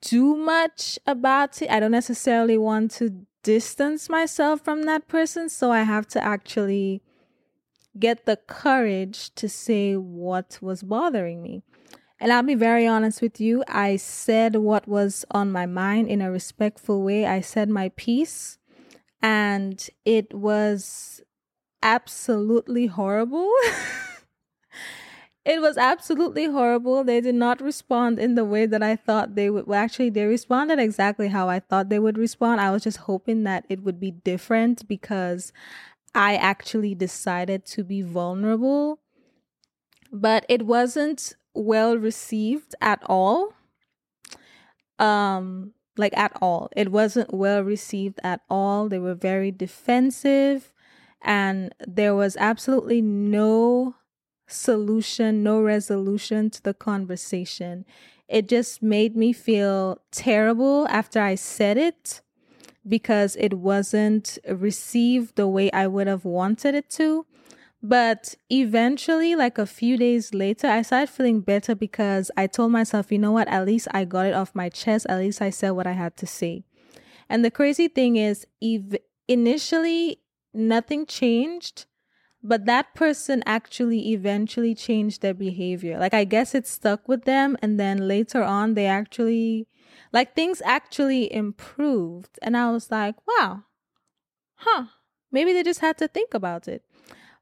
do 0.00 0.36
much 0.36 1.00
about 1.04 1.60
it. 1.60 1.70
I 1.72 1.80
don't 1.80 1.90
necessarily 1.90 2.56
want 2.56 2.92
to 2.92 3.26
distance 3.42 4.08
myself 4.08 4.60
from 4.60 4.84
that 4.84 5.08
person, 5.08 5.48
so 5.48 5.72
I 5.72 5.82
have 5.82 6.06
to 6.10 6.22
actually 6.22 7.02
get 7.98 8.24
the 8.24 8.36
courage 8.36 9.34
to 9.34 9.48
say 9.48 9.96
what 9.96 10.60
was 10.62 10.84
bothering 10.84 11.42
me. 11.42 11.64
And 12.20 12.32
I'll 12.32 12.44
be 12.44 12.54
very 12.54 12.86
honest 12.86 13.20
with 13.20 13.40
you. 13.40 13.64
I 13.66 13.96
said 13.96 14.54
what 14.54 14.86
was 14.86 15.24
on 15.32 15.50
my 15.50 15.66
mind 15.66 16.06
in 16.06 16.20
a 16.22 16.30
respectful 16.30 17.02
way. 17.02 17.26
I 17.26 17.40
said 17.40 17.68
my 17.68 17.88
piece, 17.96 18.58
and 19.20 19.84
it 20.04 20.32
was 20.32 21.20
absolutely 21.84 22.86
horrible. 22.86 23.48
it 25.44 25.60
was 25.60 25.76
absolutely 25.76 26.46
horrible. 26.46 27.04
They 27.04 27.20
did 27.20 27.36
not 27.36 27.60
respond 27.60 28.18
in 28.18 28.34
the 28.34 28.44
way 28.44 28.66
that 28.66 28.82
I 28.82 28.96
thought 28.96 29.36
they 29.36 29.50
would. 29.50 29.66
Well, 29.66 29.80
actually, 29.80 30.10
they 30.10 30.24
responded 30.24 30.80
exactly 30.80 31.28
how 31.28 31.48
I 31.48 31.60
thought 31.60 31.90
they 31.90 32.00
would 32.00 32.18
respond. 32.18 32.60
I 32.60 32.70
was 32.70 32.82
just 32.82 32.98
hoping 32.98 33.44
that 33.44 33.66
it 33.68 33.82
would 33.84 34.00
be 34.00 34.10
different 34.10 34.88
because 34.88 35.52
I 36.14 36.36
actually 36.36 36.94
decided 36.94 37.66
to 37.66 37.84
be 37.84 38.02
vulnerable, 38.02 39.00
but 40.10 40.46
it 40.48 40.66
wasn't 40.66 41.36
well 41.54 41.96
received 41.96 42.74
at 42.80 43.02
all. 43.06 43.52
Um, 44.98 45.74
like 45.96 46.16
at 46.16 46.36
all. 46.40 46.70
It 46.76 46.90
wasn't 46.90 47.32
well 47.32 47.62
received 47.62 48.20
at 48.24 48.40
all. 48.50 48.88
They 48.88 48.98
were 48.98 49.14
very 49.14 49.50
defensive, 49.50 50.72
and 51.24 51.74
there 51.86 52.14
was 52.14 52.36
absolutely 52.36 53.00
no 53.00 53.96
solution, 54.46 55.42
no 55.42 55.60
resolution 55.62 56.50
to 56.50 56.62
the 56.62 56.74
conversation. 56.74 57.84
It 58.28 58.48
just 58.48 58.82
made 58.82 59.16
me 59.16 59.32
feel 59.32 60.00
terrible 60.10 60.86
after 60.88 61.20
I 61.20 61.34
said 61.34 61.76
it 61.76 62.20
because 62.86 63.36
it 63.36 63.54
wasn't 63.54 64.38
received 64.48 65.36
the 65.36 65.48
way 65.48 65.70
I 65.72 65.86
would 65.86 66.06
have 66.06 66.24
wanted 66.24 66.74
it 66.74 66.90
to. 66.90 67.26
But 67.82 68.34
eventually, 68.50 69.34
like 69.34 69.58
a 69.58 69.66
few 69.66 69.98
days 69.98 70.32
later, 70.32 70.68
I 70.68 70.80
started 70.82 71.10
feeling 71.10 71.40
better 71.40 71.74
because 71.74 72.30
I 72.36 72.46
told 72.46 72.72
myself, 72.72 73.12
you 73.12 73.18
know 73.18 73.32
what, 73.32 73.48
at 73.48 73.66
least 73.66 73.88
I 73.90 74.06
got 74.06 74.26
it 74.26 74.34
off 74.34 74.54
my 74.54 74.70
chest. 74.70 75.06
At 75.08 75.18
least 75.18 75.42
I 75.42 75.50
said 75.50 75.72
what 75.72 75.86
I 75.86 75.92
had 75.92 76.16
to 76.18 76.26
say. 76.26 76.64
And 77.28 77.44
the 77.44 77.50
crazy 77.50 77.88
thing 77.88 78.16
is, 78.16 78.46
ev- 78.62 78.96
initially, 79.28 80.18
nothing 80.54 81.06
changed, 81.06 81.86
but 82.42 82.66
that 82.66 82.94
person 82.94 83.42
actually 83.46 84.12
eventually 84.12 84.74
changed 84.74 85.22
their 85.22 85.34
behavior. 85.34 85.98
Like, 85.98 86.14
I 86.14 86.24
guess 86.24 86.54
it 86.54 86.66
stuck 86.66 87.08
with 87.08 87.24
them. 87.24 87.56
And 87.62 87.80
then 87.80 88.06
later 88.06 88.42
on, 88.42 88.74
they 88.74 88.86
actually 88.86 89.66
like 90.12 90.34
things 90.34 90.62
actually 90.64 91.32
improved. 91.32 92.38
And 92.42 92.56
I 92.56 92.70
was 92.70 92.90
like, 92.90 93.16
wow, 93.26 93.64
huh, 94.56 94.84
maybe 95.32 95.52
they 95.52 95.62
just 95.62 95.80
had 95.80 95.98
to 95.98 96.08
think 96.08 96.34
about 96.34 96.68
it. 96.68 96.82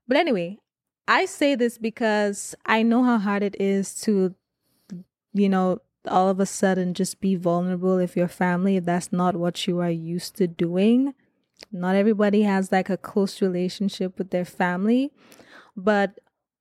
But 0.09 0.17
anyway, 0.17 0.59
I 1.07 1.27
say 1.27 1.55
this 1.55 1.79
because 1.79 2.55
I 2.65 2.83
know 2.83 3.05
how 3.05 3.19
hard 3.19 3.43
it 3.43 3.61
is 3.61 3.95
to, 4.03 4.35
you 5.33 5.49
know, 5.49 5.79
all 6.09 6.29
of 6.29 6.41
a 6.41 6.47
sudden 6.47 6.95
just 6.95 7.21
be 7.21 7.37
vulnerable 7.37 7.99
if 7.99 8.17
your 8.17 8.29
family, 8.29 8.77
if 8.77 8.85
that's 8.85 9.13
not 9.13 9.37
what 9.37 9.67
you 9.67 9.81
are 9.81 9.91
used 9.91 10.37
to 10.37 10.47
doing. 10.47 11.15
Not 11.71 11.95
everybody 11.95 12.43
has 12.43 12.73
like 12.73 12.91
a 12.91 12.97
close 12.97 13.41
relationship 13.41 14.19
with 14.19 14.31
their 14.31 14.45
family. 14.45 15.13
But 15.77 16.19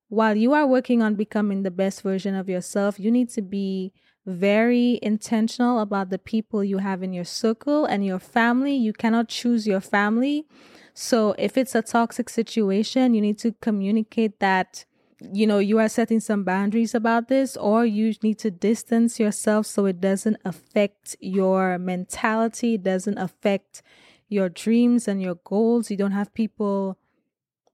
while 0.09 0.35
you 0.35 0.53
are 0.53 0.67
working 0.67 1.01
on 1.01 1.15
becoming 1.15 1.63
the 1.63 1.71
best 1.71 2.01
version 2.01 2.35
of 2.35 2.49
yourself, 2.49 2.99
you 2.99 3.11
need 3.11 3.29
to 3.29 3.41
be 3.41 3.93
very 4.25 4.99
intentional 5.01 5.79
about 5.79 6.09
the 6.09 6.19
people 6.19 6.63
you 6.63 6.77
have 6.77 7.01
in 7.01 7.13
your 7.13 7.25
circle 7.25 7.85
and 7.85 8.05
your 8.05 8.19
family. 8.19 8.75
You 8.75 8.93
cannot 8.93 9.29
choose 9.29 9.65
your 9.65 9.81
family. 9.81 10.45
So 10.93 11.33
if 11.37 11.57
it's 11.57 11.75
a 11.75 11.81
toxic 11.81 12.29
situation, 12.29 13.13
you 13.13 13.21
need 13.21 13.39
to 13.39 13.53
communicate 13.61 14.39
that 14.39 14.85
you 15.31 15.45
know 15.45 15.59
you 15.59 15.77
are 15.77 15.87
setting 15.87 16.19
some 16.19 16.43
boundaries 16.43 16.95
about 16.95 17.27
this 17.27 17.55
or 17.55 17.85
you 17.85 18.11
need 18.23 18.39
to 18.39 18.49
distance 18.49 19.19
yourself 19.19 19.67
so 19.67 19.85
it 19.85 20.01
doesn't 20.01 20.37
affect 20.43 21.15
your 21.19 21.77
mentality, 21.77 22.77
doesn't 22.77 23.17
affect 23.17 23.83
your 24.31 24.49
dreams 24.49 25.07
and 25.07 25.21
your 25.21 25.35
goals. 25.43 25.91
You 25.91 25.97
don't 25.97 26.11
have 26.11 26.33
people 26.33 26.97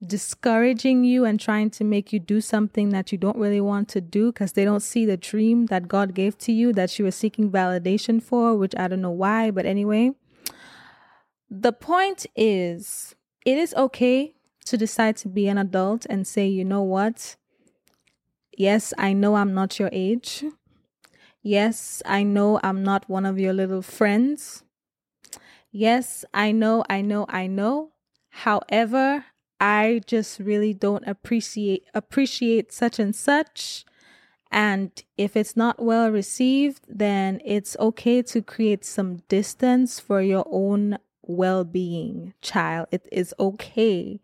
discouraging 0.05 1.03
you 1.03 1.23
and 1.23 1.39
trying 1.39 1.69
to 1.69 1.83
make 1.83 2.11
you 2.11 2.19
do 2.19 2.41
something 2.41 2.89
that 2.89 3.11
you 3.11 3.17
don't 3.17 3.37
really 3.37 3.61
want 3.61 3.87
to 3.89 4.01
do 4.01 4.31
because 4.31 4.53
they 4.53 4.65
don't 4.65 4.81
see 4.81 5.05
the 5.05 5.17
dream 5.17 5.67
that 5.67 5.87
God 5.87 6.13
gave 6.13 6.37
to 6.39 6.51
you 6.51 6.73
that 6.73 6.97
you 6.97 7.05
were 7.05 7.11
seeking 7.11 7.51
validation 7.51 8.21
for, 8.21 8.55
which 8.55 8.73
I 8.77 8.87
don't 8.87 9.01
know 9.01 9.11
why, 9.11 9.51
but 9.51 9.65
anyway. 9.65 10.11
The 11.49 11.71
point 11.71 12.25
is, 12.35 13.15
it 13.45 13.57
is 13.57 13.73
okay 13.75 14.33
to 14.65 14.77
decide 14.77 15.15
to 15.17 15.29
be 15.29 15.47
an 15.47 15.57
adult 15.57 16.05
and 16.09 16.27
say, 16.27 16.47
you 16.47 16.65
know 16.65 16.81
what? 16.81 17.35
Yes, 18.57 18.93
I 18.97 19.13
know 19.13 19.35
I'm 19.35 19.53
not 19.53 19.79
your 19.79 19.89
age. 19.91 20.43
Yes, 21.41 22.01
I 22.05 22.23
know 22.23 22.59
I'm 22.63 22.83
not 22.83 23.07
one 23.07 23.25
of 23.25 23.39
your 23.39 23.53
little 23.53 23.81
friends. 23.81 24.63
Yes, 25.77 26.25
I 26.33 26.53
know, 26.53 26.83
I 26.89 27.01
know, 27.01 27.27
I 27.29 27.45
know. 27.45 27.91
However, 28.29 29.25
I 29.59 30.01
just 30.07 30.39
really 30.39 30.73
don't 30.73 31.07
appreciate 31.07 31.83
appreciate 31.93 32.71
such 32.71 32.97
and 32.97 33.15
such. 33.15 33.85
And 34.51 34.91
if 35.19 35.37
it's 35.37 35.55
not 35.55 35.79
well 35.79 36.09
received, 36.09 36.85
then 36.89 37.41
it's 37.45 37.77
okay 37.79 38.23
to 38.23 38.41
create 38.41 38.85
some 38.85 39.17
distance 39.29 39.99
for 39.99 40.19
your 40.19 40.47
own 40.49 40.97
well 41.21 41.63
being, 41.63 42.33
child. 42.41 42.87
It 42.91 43.07
is 43.11 43.35
okay 43.39 44.19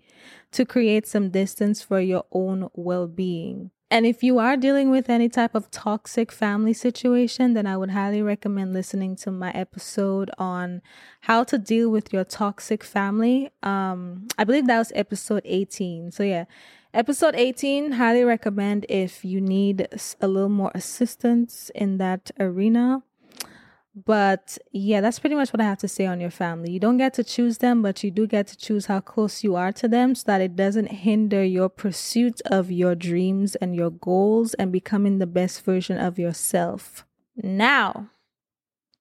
to 0.54 0.66
create 0.66 1.06
some 1.06 1.30
distance 1.30 1.84
for 1.84 2.00
your 2.00 2.26
own 2.32 2.70
well 2.74 3.06
being. 3.06 3.70
And 3.94 4.08
if 4.08 4.24
you 4.24 4.40
are 4.40 4.58
dealing 4.58 4.90
with 4.90 5.08
any 5.08 5.30
type 5.30 5.54
of 5.54 5.70
toxic 5.70 6.32
family 6.32 6.74
situation, 6.74 7.54
then 7.54 7.68
I 7.68 7.78
would 7.78 7.92
highly 7.92 8.24
recommend 8.24 8.74
listening 8.74 9.16
to 9.18 9.30
my 9.30 9.52
episode 9.52 10.32
on 10.40 10.82
how 11.22 11.44
to 11.44 11.60
deal 11.60 11.92
with 11.92 12.12
your 12.12 12.24
toxic 12.24 12.84
family. 12.84 13.52
Um, 13.62 14.30
I 14.36 14.46
believe 14.46 14.66
that 14.66 14.80
was 14.80 14.92
episode 14.96 15.44
18. 15.46 16.12
So, 16.12 16.24
yeah, 16.24 16.46
episode 16.92 17.36
18, 17.36 17.92
highly 17.92 18.24
recommend 18.24 18.88
if 18.90 19.24
you 19.24 19.40
need 19.40 19.88
a 20.20 20.28
little 20.28 20.50
more 20.50 20.72
assistance 20.74 21.70
in 21.76 22.00
that 22.00 22.32
arena. 22.40 23.04
But 23.96 24.58
yeah, 24.72 25.02
that's 25.02 25.20
pretty 25.20 25.36
much 25.36 25.54
what 25.54 25.62
I 25.62 25.66
have 25.66 25.78
to 25.80 25.88
say 25.88 26.08
on 26.08 26.20
your 26.20 26.32
family. 26.32 26.72
You 26.72 26.80
don't 26.80 26.98
get 26.98 27.14
to 27.16 27.24
choose 27.24 27.60
them, 27.60 27.84
but 27.84 28.04
you 28.04 28.10
do 28.10 28.26
get 28.26 28.48
to 28.48 28.58
choose 28.58 28.88
how 28.88 29.02
close 29.02 29.44
you 29.44 29.56
are 29.56 29.72
to 29.74 29.88
them 29.88 30.16
so 30.16 30.24
that 30.28 30.42
it 30.42 30.56
doesn't 30.56 30.88
hinder 30.88 31.44
your 31.44 31.70
pursuit 31.70 32.42
of 32.48 32.72
your 32.72 32.96
dreams 32.96 33.56
and 33.56 33.76
your 33.76 33.92
goals 33.92 34.56
and 34.56 34.72
becoming 34.72 35.20
the 35.20 35.28
best 35.28 35.64
version 35.64 36.00
of 36.00 36.18
yourself. 36.18 37.06
Now, 37.36 38.10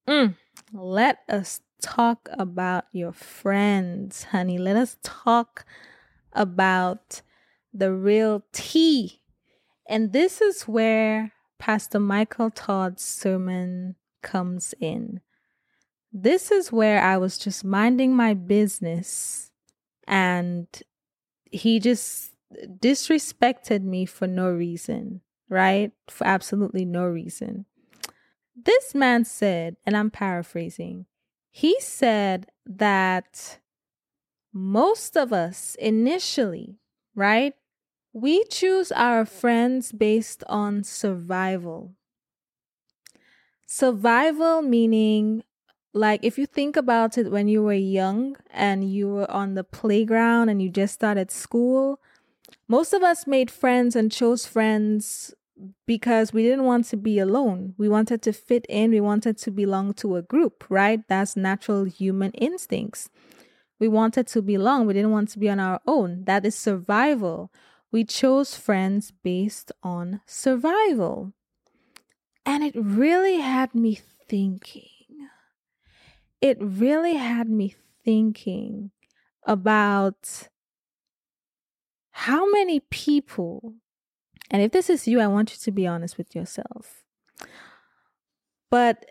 mm, 0.07 0.37
let 0.75 1.21
us 1.27 1.61
talk 1.81 2.29
about 2.33 2.85
your 2.93 3.13
friends, 3.13 4.25
honey. 4.25 4.59
Let 4.59 4.77
us 4.77 4.99
talk 5.03 5.65
about 6.35 7.23
the 7.73 7.93
real 7.93 8.45
tea. 8.53 9.21
And 9.89 10.13
this 10.13 10.43
is 10.43 10.63
where 10.63 11.33
Pastor 11.59 11.99
Michael 11.99 12.51
Todd's 12.51 13.03
sermon 13.03 13.97
comes 14.23 14.75
in. 14.81 15.21
This 16.13 16.51
is 16.51 16.71
where 16.71 17.03
I 17.03 17.17
was 17.17 17.39
just 17.39 17.65
minding 17.65 18.15
my 18.15 18.35
business 18.35 19.51
and 20.07 20.67
he 21.51 21.81
just 21.81 22.33
disrespected 22.79 23.83
me 23.83 24.05
for 24.07 24.27
no 24.27 24.51
reason, 24.51 25.23
right? 25.49 25.93
For 26.09 26.27
absolutely 26.27 26.85
no 26.85 27.05
reason. 27.05 27.67
This 28.55 28.95
man 28.95 29.25
said, 29.25 29.77
and 29.87 29.97
I'm 29.97 30.11
paraphrasing, 30.11 31.07
he 31.51 31.81
said 31.81 32.47
that 32.67 33.59
most 34.53 35.17
of 35.17 35.33
us 35.33 35.75
initially, 35.77 36.79
right? 37.15 37.55
We 38.13 38.45
choose 38.45 38.93
our 38.93 39.25
friends 39.25 39.93
based 39.93 40.45
on 40.47 40.85
survival. 40.85 41.95
Survival 43.75 44.61
meaning, 44.61 45.43
like, 45.95 46.21
if 46.23 46.37
you 46.37 46.45
think 46.45 46.77
about 46.77 47.17
it 47.17 47.33
when 47.33 47.49
you 47.49 47.63
were 47.63 47.73
young 47.73 48.37
and 48.51 48.93
you 48.93 49.09
were 49.09 49.31
on 49.31 49.55
the 49.55 49.65
playground 49.65 50.51
and 50.51 50.61
you 50.61 50.69
just 50.69 50.93
started 50.93 51.31
school, 51.31 51.99
most 52.69 52.93
of 52.93 53.03
us 53.03 53.27
made 53.27 53.51
friends 53.51 53.97
and 53.97 54.13
chose 54.13 54.45
friends 54.45 55.35
because 55.87 56.35
we 56.35 56.43
didn't 56.43 56.67
want 56.67 56.85
to 56.85 56.99
be 56.99 57.19
alone. 57.19 57.75
We 57.79 57.89
wanted 57.89 58.21
to 58.25 58.35
fit 58.35 58.67
in, 58.69 58.91
we 58.91 59.01
wanted 59.01 59.39
to 59.39 59.51
belong 59.51 59.95
to 59.95 60.17
a 60.17 60.23
group, 60.23 60.67
right? 60.69 61.01
That's 61.09 61.35
natural 61.35 61.85
human 61.85 62.33
instincts. 62.33 63.09
We 63.79 63.89
wanted 63.89 64.27
to 64.27 64.43
belong, 64.43 64.87
we 64.87 64.93
didn't 64.93 65.13
want 65.13 65.31
to 65.31 65.39
be 65.39 65.49
on 65.49 65.61
our 65.61 65.81
own. 65.87 66.25
That 66.27 66.45
is 66.45 66.55
survival. 66.55 67.51
We 67.91 68.05
chose 68.05 68.55
friends 68.55 69.15
based 69.23 69.73
on 69.83 70.21
survival. 70.27 71.33
And 72.45 72.65
it 72.65 72.75
really 72.77 73.39
had 73.39 73.75
me 73.75 74.01
thinking. 74.29 75.29
It 76.41 76.59
really 76.61 77.15
had 77.15 77.49
me 77.49 77.75
thinking 78.05 78.91
about 79.47 80.49
how 82.11 82.51
many 82.51 82.81
people, 82.81 83.75
and 84.51 84.61
if 84.63 84.73
this 84.73 84.91
is 84.91 85.07
you, 85.09 85.21
I 85.21 85.29
want 85.29 85.53
you 85.53 85.57
to 85.59 85.71
be 85.71 85.87
honest 85.87 86.19
with 86.19 86.35
yourself. 86.35 87.05
But 88.71 89.05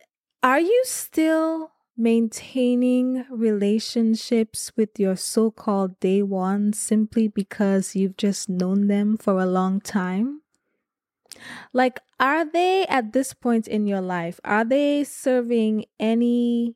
are 0.43 0.59
you 0.59 0.83
still 0.85 1.71
maintaining 1.97 3.25
relationships 3.29 4.71
with 4.75 4.99
your 4.99 5.15
so 5.15 5.51
called 5.51 5.99
day 5.99 6.21
one 6.23 6.73
simply 6.73 7.27
because 7.27 7.95
you've 7.95 8.17
just 8.17 8.49
known 8.49 8.87
them 8.87 9.17
for 9.17 9.39
a 9.39 9.45
long 9.45 9.79
time? 9.79 10.40
Like, 11.73 11.99
are 12.19 12.45
they 12.45 12.85
at 12.87 13.13
this 13.13 13.33
point 13.33 13.67
in 13.67 13.87
your 13.87 14.01
life, 14.01 14.39
are 14.43 14.65
they 14.65 15.03
serving 15.03 15.85
any 15.99 16.75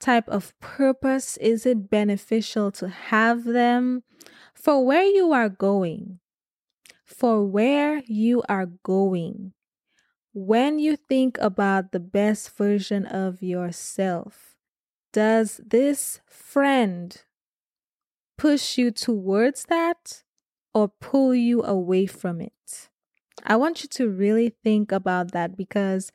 type 0.00 0.28
of 0.28 0.58
purpose? 0.60 1.36
Is 1.38 1.66
it 1.66 1.90
beneficial 1.90 2.70
to 2.72 2.88
have 2.88 3.44
them 3.44 4.02
for 4.54 4.84
where 4.84 5.04
you 5.04 5.32
are 5.32 5.48
going? 5.48 6.20
For 7.04 7.44
where 7.44 8.02
you 8.06 8.42
are 8.48 8.66
going. 8.66 9.54
When 10.34 10.78
you 10.78 10.96
think 10.96 11.38
about 11.40 11.90
the 11.92 12.00
best 12.00 12.56
version 12.56 13.06
of 13.06 13.42
yourself, 13.42 14.56
does 15.12 15.60
this 15.66 16.20
friend 16.26 17.20
push 18.36 18.78
you 18.78 18.90
towards 18.90 19.64
that 19.64 20.22
or 20.74 20.88
pull 20.88 21.34
you 21.34 21.64
away 21.64 22.06
from 22.06 22.40
it? 22.40 22.90
I 23.44 23.56
want 23.56 23.82
you 23.82 23.88
to 23.90 24.08
really 24.08 24.50
think 24.64 24.92
about 24.92 25.32
that 25.32 25.56
because 25.56 26.12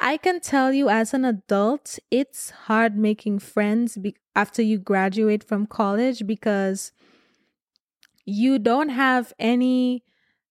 I 0.00 0.16
can 0.16 0.40
tell 0.40 0.72
you 0.72 0.88
as 0.90 1.14
an 1.14 1.24
adult, 1.24 1.98
it's 2.10 2.50
hard 2.50 2.96
making 2.96 3.40
friends 3.40 3.98
be- 3.98 4.16
after 4.36 4.62
you 4.62 4.78
graduate 4.78 5.44
from 5.44 5.66
college 5.66 6.26
because 6.26 6.92
you 8.24 8.58
don't 8.58 8.90
have 8.90 9.32
any 9.38 10.04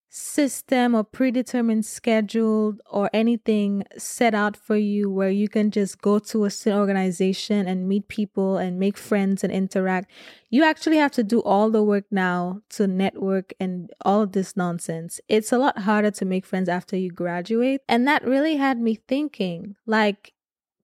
system 0.09 0.95
or 0.95 1.03
predetermined 1.03 1.85
schedule 1.85 2.75
or 2.89 3.09
anything 3.13 3.83
set 3.95 4.33
out 4.33 4.57
for 4.57 4.75
you 4.75 5.09
where 5.09 5.29
you 5.29 5.47
can 5.47 5.69
just 5.69 6.01
go 6.01 6.17
to 6.17 6.45
a 6.45 6.49
certain 6.49 6.79
organization 6.79 7.67
and 7.67 7.87
meet 7.87 8.07
people 8.07 8.57
and 8.57 8.79
make 8.79 8.97
friends 8.97 9.43
and 9.43 9.53
interact. 9.53 10.09
You 10.49 10.63
actually 10.63 10.97
have 10.97 11.11
to 11.11 11.23
do 11.23 11.41
all 11.43 11.69
the 11.69 11.83
work 11.83 12.05
now 12.09 12.61
to 12.69 12.87
network 12.87 13.53
and 13.59 13.91
all 14.03 14.21
of 14.21 14.31
this 14.31 14.57
nonsense. 14.57 15.21
It's 15.27 15.51
a 15.51 15.59
lot 15.59 15.77
harder 15.79 16.11
to 16.11 16.25
make 16.25 16.45
friends 16.45 16.69
after 16.69 16.97
you 16.97 17.11
graduate. 17.11 17.81
And 17.87 18.07
that 18.07 18.25
really 18.25 18.57
had 18.57 18.79
me 18.79 18.95
thinking 19.07 19.75
like, 19.85 20.33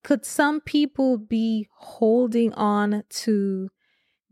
could 0.04 0.24
some 0.24 0.62
people 0.62 1.18
be 1.18 1.68
holding 1.74 2.54
on 2.54 3.04
to 3.10 3.70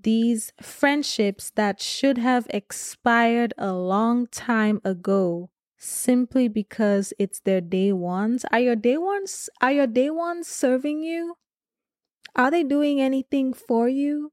these 0.04 0.54
friendships 0.62 1.52
that 1.56 1.82
should 1.82 2.18
have 2.18 2.48
expired 2.50 3.54
a 3.58 3.74
long 3.74 4.28
time 4.28 4.80
ago 4.86 5.50
simply 5.78 6.48
because 6.48 7.14
it's 7.20 7.40
their 7.42 7.62
day 7.62 7.92
ones? 7.92 8.46
Are 8.52 8.60
your 8.60 8.76
day 8.76 8.98
ones 8.98 9.50
are 9.62 9.72
your 9.72 9.88
day 9.88 10.10
ones 10.10 10.48
serving 10.48 11.04
you? 11.04 11.36
Are 12.36 12.50
they 12.50 12.64
doing 12.64 13.02
anything 13.02 13.54
for 13.54 13.90
you? 13.90 14.32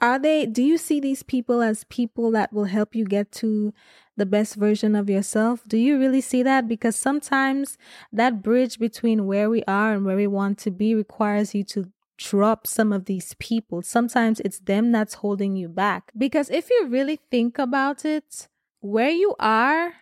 Are 0.00 0.18
they 0.18 0.46
do 0.46 0.62
you 0.62 0.78
see 0.78 1.00
these 1.00 1.22
people 1.22 1.62
as 1.62 1.84
people 1.84 2.30
that 2.32 2.52
will 2.52 2.64
help 2.64 2.94
you 2.94 3.04
get 3.04 3.32
to 3.32 3.72
the 4.16 4.26
best 4.26 4.54
version 4.54 4.94
of 4.94 5.10
yourself? 5.10 5.62
Do 5.66 5.76
you 5.76 5.98
really 5.98 6.20
see 6.20 6.42
that? 6.42 6.68
Because 6.68 6.96
sometimes 6.96 7.78
that 8.12 8.42
bridge 8.42 8.78
between 8.78 9.26
where 9.26 9.50
we 9.50 9.64
are 9.66 9.92
and 9.92 10.04
where 10.04 10.16
we 10.16 10.26
want 10.26 10.58
to 10.58 10.70
be 10.70 10.94
requires 10.94 11.54
you 11.54 11.64
to 11.64 11.90
drop 12.18 12.66
some 12.66 12.92
of 12.92 13.06
these 13.06 13.34
people. 13.38 13.80
Sometimes 13.80 14.40
it's 14.40 14.58
them 14.58 14.92
that's 14.92 15.14
holding 15.14 15.56
you 15.56 15.68
back. 15.68 16.10
Because 16.16 16.50
if 16.50 16.68
you 16.68 16.86
really 16.86 17.20
think 17.30 17.58
about 17.58 18.04
it, 18.04 18.48
where 18.80 19.10
you 19.10 19.34
are, 19.38 19.94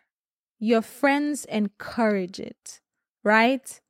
your 0.58 0.82
friends 0.82 1.44
encourage 1.44 2.40
it, 2.40 2.80
right? 3.22 3.80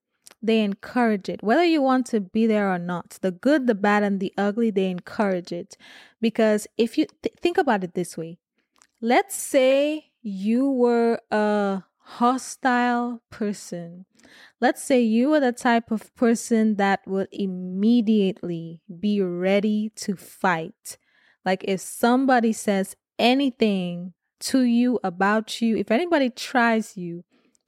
They 0.42 0.60
encourage 0.60 1.28
it. 1.28 1.42
Whether 1.42 1.64
you 1.64 1.80
want 1.80 2.06
to 2.06 2.20
be 2.20 2.46
there 2.46 2.70
or 2.70 2.78
not, 2.78 3.18
the 3.22 3.30
good, 3.30 3.66
the 3.66 3.74
bad, 3.74 4.02
and 4.02 4.20
the 4.20 4.32
ugly, 4.36 4.70
they 4.70 4.90
encourage 4.90 5.52
it. 5.52 5.76
Because 6.20 6.66
if 6.76 6.98
you 6.98 7.06
th- 7.22 7.34
think 7.40 7.56
about 7.56 7.84
it 7.84 7.94
this 7.94 8.16
way, 8.16 8.38
let's 9.00 9.34
say 9.34 10.10
you 10.22 10.68
were 10.68 11.20
a 11.30 11.84
hostile 12.06 13.20
person 13.30 14.06
Let's 14.60 14.82
say 14.82 15.00
you 15.00 15.34
are 15.34 15.40
the 15.40 15.52
type 15.52 15.90
of 15.90 16.14
person 16.14 16.76
that 16.76 17.00
would 17.06 17.28
immediately 17.30 18.80
be 19.00 19.20
ready 19.20 19.92
to 19.96 20.16
fight. 20.16 20.98
Like 21.44 21.64
if 21.64 21.80
somebody 21.80 22.52
says 22.52 22.96
anything 23.18 24.14
to 24.40 24.62
you 24.62 24.98
about 25.04 25.60
you, 25.60 25.76
if 25.76 25.90
anybody 25.90 26.30
tries 26.30 26.96
you, 26.96 27.24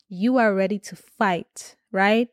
you 0.09 0.38
are 0.38 0.55
ready 0.55 0.79
to 0.79 0.96
fight, 0.96 1.77
right? 1.92 2.29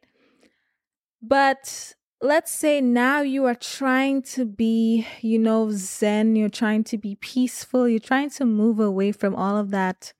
But 1.21 1.93
let's 2.21 2.51
say 2.51 2.79
now 2.79 3.21
you 3.21 3.45
are 3.45 3.55
trying 3.55 4.21
to 4.21 4.45
be, 4.45 5.05
you 5.21 5.37
know, 5.37 5.69
zen, 5.71 6.35
you're 6.35 6.49
trying 6.49 6.85
to 6.85 6.97
be 6.97 7.15
peaceful, 7.15 7.89
you're 7.89 7.99
trying 7.99 8.29
to 8.31 8.45
move 8.45 8.79
away 8.79 9.11
from 9.11 9.35
all 9.35 9.57
of 9.57 9.71
that 9.71 10.13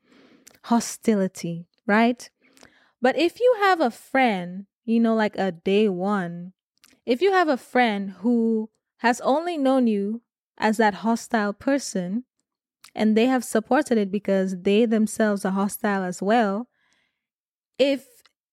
hostility, 0.65 1.67
right? 1.85 2.29
But 3.01 3.17
if 3.17 3.39
you 3.39 3.55
have 3.61 3.81
a 3.81 3.91
friend, 3.91 4.65
you 4.85 4.99
know, 4.99 5.15
like 5.15 5.37
a 5.37 5.51
day 5.51 5.89
one, 5.89 6.53
if 7.05 7.21
you 7.21 7.31
have 7.31 7.47
a 7.47 7.57
friend 7.57 8.11
who 8.19 8.69
has 8.97 9.21
only 9.21 9.57
known 9.57 9.87
you 9.87 10.21
as 10.57 10.77
that 10.77 10.95
hostile 10.95 11.53
person 11.53 12.23
and 12.95 13.15
they 13.15 13.25
have 13.25 13.43
supported 13.43 13.97
it 13.97 14.11
because 14.11 14.61
they 14.61 14.85
themselves 14.85 15.45
are 15.45 15.51
hostile 15.51 16.03
as 16.03 16.21
well, 16.21 16.67
if 17.77 18.07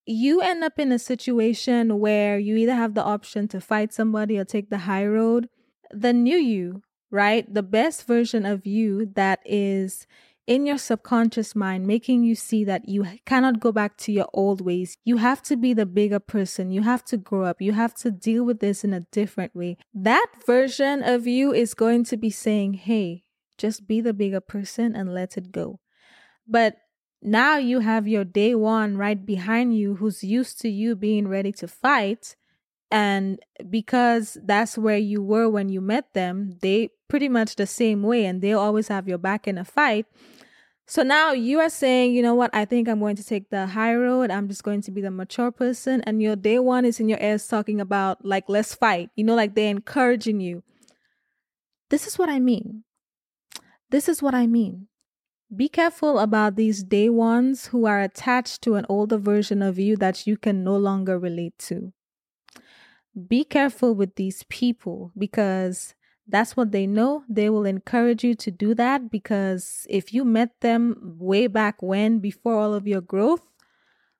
you 0.04 0.40
end 0.40 0.64
up 0.64 0.78
in 0.78 0.90
a 0.90 0.98
situation 0.98 2.00
where 2.00 2.38
you 2.38 2.56
either 2.56 2.74
have 2.74 2.94
the 2.94 3.04
option 3.04 3.46
to 3.48 3.60
fight 3.60 3.92
somebody 3.92 4.36
or 4.36 4.44
take 4.44 4.68
the 4.68 4.78
high 4.78 5.06
road, 5.06 5.48
the 5.92 6.12
new 6.12 6.36
you, 6.36 6.82
right? 7.10 7.52
The 7.52 7.62
best 7.62 8.06
version 8.06 8.44
of 8.44 8.66
you 8.66 9.06
that 9.14 9.40
is 9.44 10.06
in 10.46 10.66
your 10.66 10.78
subconscious 10.78 11.54
mind, 11.54 11.86
making 11.86 12.24
you 12.24 12.34
see 12.34 12.64
that 12.64 12.88
you 12.88 13.06
cannot 13.24 13.60
go 13.60 13.70
back 13.72 13.96
to 13.98 14.12
your 14.12 14.28
old 14.32 14.60
ways. 14.60 14.96
You 15.04 15.18
have 15.18 15.42
to 15.42 15.56
be 15.56 15.72
the 15.72 15.86
bigger 15.86 16.18
person. 16.18 16.70
You 16.70 16.82
have 16.82 17.04
to 17.06 17.16
grow 17.16 17.44
up. 17.44 17.60
You 17.60 17.72
have 17.72 17.94
to 17.96 18.10
deal 18.10 18.44
with 18.44 18.60
this 18.60 18.84
in 18.84 18.92
a 18.92 19.06
different 19.12 19.54
way. 19.54 19.76
That 19.94 20.26
version 20.46 21.02
of 21.02 21.26
you 21.26 21.52
is 21.52 21.74
going 21.74 22.04
to 22.04 22.16
be 22.16 22.30
saying, 22.30 22.74
hey, 22.74 23.24
just 23.56 23.86
be 23.86 24.00
the 24.00 24.12
bigger 24.12 24.40
person 24.40 24.96
and 24.96 25.14
let 25.14 25.36
it 25.36 25.52
go. 25.52 25.78
But 26.46 26.76
now 27.22 27.56
you 27.56 27.78
have 27.78 28.08
your 28.08 28.24
day 28.24 28.54
one 28.54 28.96
right 28.96 29.24
behind 29.24 29.76
you 29.76 29.96
who's 29.96 30.24
used 30.24 30.60
to 30.62 30.68
you 30.68 30.96
being 30.96 31.28
ready 31.28 31.52
to 31.52 31.68
fight. 31.68 32.34
And 32.92 33.40
because 33.70 34.36
that's 34.44 34.76
where 34.76 34.98
you 34.98 35.22
were 35.22 35.48
when 35.48 35.70
you 35.70 35.80
met 35.80 36.12
them, 36.12 36.58
they 36.60 36.90
pretty 37.08 37.30
much 37.30 37.56
the 37.56 37.66
same 37.66 38.02
way 38.02 38.26
and 38.26 38.42
they 38.42 38.52
always 38.52 38.88
have 38.88 39.08
your 39.08 39.16
back 39.16 39.48
in 39.48 39.56
a 39.56 39.64
fight. 39.64 40.04
So 40.86 41.02
now 41.02 41.32
you 41.32 41.58
are 41.60 41.70
saying, 41.70 42.12
you 42.12 42.20
know 42.20 42.34
what, 42.34 42.50
I 42.52 42.66
think 42.66 42.88
I'm 42.88 43.00
going 43.00 43.16
to 43.16 43.24
take 43.24 43.48
the 43.48 43.66
high 43.66 43.94
road. 43.94 44.30
I'm 44.30 44.46
just 44.46 44.62
going 44.62 44.82
to 44.82 44.90
be 44.90 45.00
the 45.00 45.10
mature 45.10 45.50
person. 45.50 46.02
And 46.02 46.20
your 46.20 46.36
day 46.36 46.58
one 46.58 46.84
is 46.84 47.00
in 47.00 47.08
your 47.08 47.18
ears 47.18 47.46
talking 47.46 47.80
about, 47.80 48.26
like, 48.26 48.44
let's 48.48 48.74
fight. 48.74 49.08
You 49.16 49.24
know, 49.24 49.34
like 49.34 49.54
they're 49.54 49.70
encouraging 49.70 50.40
you. 50.40 50.62
This 51.88 52.06
is 52.06 52.18
what 52.18 52.28
I 52.28 52.40
mean. 52.40 52.84
This 53.88 54.06
is 54.06 54.20
what 54.20 54.34
I 54.34 54.46
mean. 54.46 54.88
Be 55.54 55.70
careful 55.70 56.18
about 56.18 56.56
these 56.56 56.82
day 56.82 57.08
ones 57.08 57.68
who 57.68 57.86
are 57.86 58.02
attached 58.02 58.60
to 58.62 58.74
an 58.74 58.84
older 58.90 59.16
version 59.16 59.62
of 59.62 59.78
you 59.78 59.96
that 59.96 60.26
you 60.26 60.36
can 60.36 60.62
no 60.62 60.76
longer 60.76 61.18
relate 61.18 61.56
to. 61.60 61.94
Be 63.28 63.44
careful 63.44 63.94
with 63.94 64.14
these 64.16 64.44
people 64.48 65.12
because 65.16 65.94
That's 66.26 66.56
what 66.56 66.72
they 66.72 66.86
know. 66.86 67.24
They 67.28 67.50
will 67.50 67.64
encourage 67.66 68.22
you 68.24 68.34
to 68.36 68.50
do 68.50 68.74
that 68.76 69.10
because 69.10 69.86
if 69.90 70.14
you 70.14 70.24
met 70.24 70.60
them 70.60 71.16
way 71.18 71.46
back 71.46 71.82
when, 71.82 72.20
before 72.20 72.54
all 72.54 72.74
of 72.74 72.86
your 72.86 73.00
growth, 73.00 73.42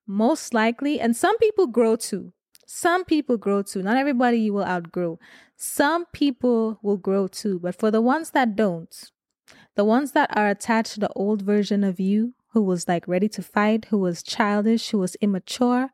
most 0.05 0.53
likely, 0.53 0.99
and 0.99 1.15
some 1.15 1.37
people 1.37 1.67
grow 1.67 1.95
too. 1.95 2.33
Some 2.65 3.05
people 3.05 3.37
grow 3.37 3.61
too. 3.61 3.81
Not 3.81 3.97
everybody 3.97 4.37
you 4.37 4.53
will 4.53 4.65
outgrow. 4.65 5.17
Some 5.55 6.05
people 6.07 6.79
will 6.81 6.97
grow 6.97 7.27
too. 7.27 7.59
But 7.59 7.79
for 7.79 7.89
the 7.89 8.01
ones 8.01 8.31
that 8.31 8.55
don't, 8.55 9.11
the 9.75 9.85
ones 9.85 10.11
that 10.11 10.35
are 10.35 10.49
attached 10.49 10.93
to 10.93 10.99
the 10.99 11.13
old 11.15 11.41
version 11.41 11.83
of 11.83 11.99
you, 11.99 12.33
who 12.51 12.61
was 12.61 12.87
like 12.87 13.07
ready 13.07 13.27
to 13.29 13.41
fight, 13.41 13.85
who 13.85 13.97
was 13.97 14.21
childish, 14.21 14.89
who 14.91 14.99
was 14.99 15.15
immature, 15.15 15.89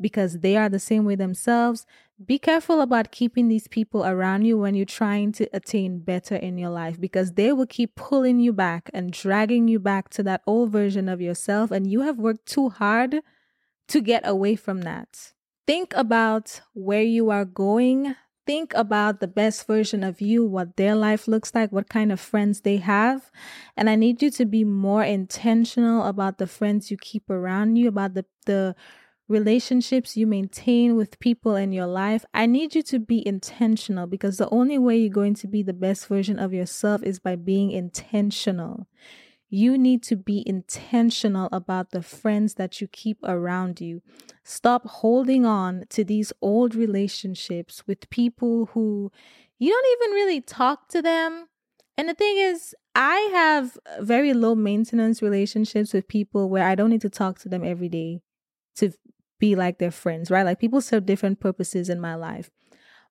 because 0.00 0.40
they 0.40 0.56
are 0.56 0.68
the 0.68 0.78
same 0.78 1.04
way 1.04 1.14
themselves, 1.14 1.86
be 2.24 2.38
careful 2.38 2.80
about 2.80 3.10
keeping 3.10 3.48
these 3.48 3.66
people 3.68 4.04
around 4.04 4.44
you 4.44 4.58
when 4.58 4.74
you're 4.74 4.84
trying 4.84 5.32
to 5.32 5.48
attain 5.52 6.00
better 6.00 6.36
in 6.36 6.58
your 6.58 6.70
life 6.70 7.00
because 7.00 7.32
they 7.32 7.52
will 7.52 7.66
keep 7.66 7.94
pulling 7.94 8.38
you 8.38 8.52
back 8.52 8.90
and 8.92 9.12
dragging 9.12 9.66
you 9.68 9.78
back 9.80 10.08
to 10.10 10.22
that 10.22 10.42
old 10.46 10.70
version 10.70 11.08
of 11.08 11.20
yourself. 11.20 11.70
And 11.70 11.90
you 11.90 12.02
have 12.02 12.18
worked 12.18 12.46
too 12.46 12.68
hard 12.68 13.22
to 13.88 14.00
get 14.00 14.26
away 14.26 14.56
from 14.56 14.82
that. 14.82 15.32
Think 15.66 15.92
about 15.96 16.60
where 16.74 17.02
you 17.02 17.30
are 17.30 17.44
going. 17.44 18.14
Think 18.46 18.74
about 18.74 19.20
the 19.20 19.28
best 19.28 19.66
version 19.66 20.02
of 20.02 20.20
you, 20.20 20.44
what 20.44 20.76
their 20.76 20.96
life 20.96 21.28
looks 21.28 21.54
like, 21.54 21.70
what 21.70 21.88
kind 21.88 22.10
of 22.10 22.18
friends 22.18 22.62
they 22.62 22.78
have. 22.78 23.30
And 23.76 23.88
I 23.88 23.94
need 23.94 24.20
you 24.20 24.30
to 24.32 24.44
be 24.44 24.64
more 24.64 25.04
intentional 25.04 26.04
about 26.04 26.38
the 26.38 26.48
friends 26.48 26.90
you 26.90 26.96
keep 26.96 27.30
around 27.30 27.76
you, 27.76 27.88
about 27.88 28.14
the, 28.14 28.24
the 28.46 28.74
relationships 29.28 30.16
you 30.16 30.26
maintain 30.26 30.96
with 30.96 31.18
people 31.20 31.56
in 31.56 31.72
your 31.72 31.86
life, 31.86 32.24
I 32.34 32.46
need 32.46 32.74
you 32.74 32.82
to 32.84 32.98
be 32.98 33.26
intentional 33.26 34.06
because 34.06 34.36
the 34.36 34.48
only 34.50 34.78
way 34.78 34.96
you're 34.96 35.10
going 35.10 35.34
to 35.34 35.48
be 35.48 35.62
the 35.62 35.72
best 35.72 36.06
version 36.06 36.38
of 36.38 36.52
yourself 36.52 37.02
is 37.02 37.18
by 37.18 37.36
being 37.36 37.70
intentional. 37.70 38.86
You 39.48 39.76
need 39.76 40.02
to 40.04 40.16
be 40.16 40.42
intentional 40.46 41.48
about 41.52 41.90
the 41.90 42.02
friends 42.02 42.54
that 42.54 42.80
you 42.80 42.88
keep 42.88 43.18
around 43.22 43.80
you. 43.80 44.00
Stop 44.44 44.86
holding 44.86 45.44
on 45.44 45.84
to 45.90 46.04
these 46.04 46.32
old 46.40 46.74
relationships 46.74 47.86
with 47.86 48.08
people 48.08 48.70
who 48.72 49.12
you 49.58 49.70
don't 49.70 50.02
even 50.02 50.14
really 50.14 50.40
talk 50.40 50.88
to 50.88 51.02
them. 51.02 51.48
And 51.98 52.08
the 52.08 52.14
thing 52.14 52.38
is, 52.38 52.74
I 52.94 53.28
have 53.32 53.76
very 54.00 54.32
low 54.32 54.54
maintenance 54.54 55.20
relationships 55.20 55.92
with 55.92 56.08
people 56.08 56.48
where 56.48 56.66
I 56.66 56.74
don't 56.74 56.90
need 56.90 57.02
to 57.02 57.10
talk 57.10 57.38
to 57.40 57.48
them 57.48 57.62
every 57.62 57.90
day 57.90 58.22
to 58.76 58.92
be 59.38 59.54
like 59.56 59.78
their 59.78 59.90
friends, 59.90 60.30
right? 60.30 60.44
Like 60.44 60.60
people 60.60 60.80
serve 60.80 61.06
different 61.06 61.40
purposes 61.40 61.88
in 61.88 62.00
my 62.00 62.14
life. 62.14 62.50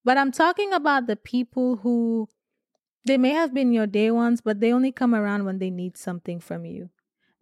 But 0.04 0.18
I'm 0.18 0.32
talking 0.32 0.74
about 0.74 1.08
the 1.08 1.16
people 1.16 1.78
who 1.78 2.30
they 3.06 3.18
may 3.18 3.32
have 3.32 3.54
been 3.54 3.72
your 3.74 3.88
day 3.88 4.12
ones, 4.12 4.42
but 4.42 4.60
they 4.60 4.72
only 4.72 4.92
come 4.92 5.14
around 5.14 5.46
when 5.46 5.60
they 5.60 5.70
need 5.70 5.98
something 5.98 6.40
from 6.40 6.66
you. 6.66 6.90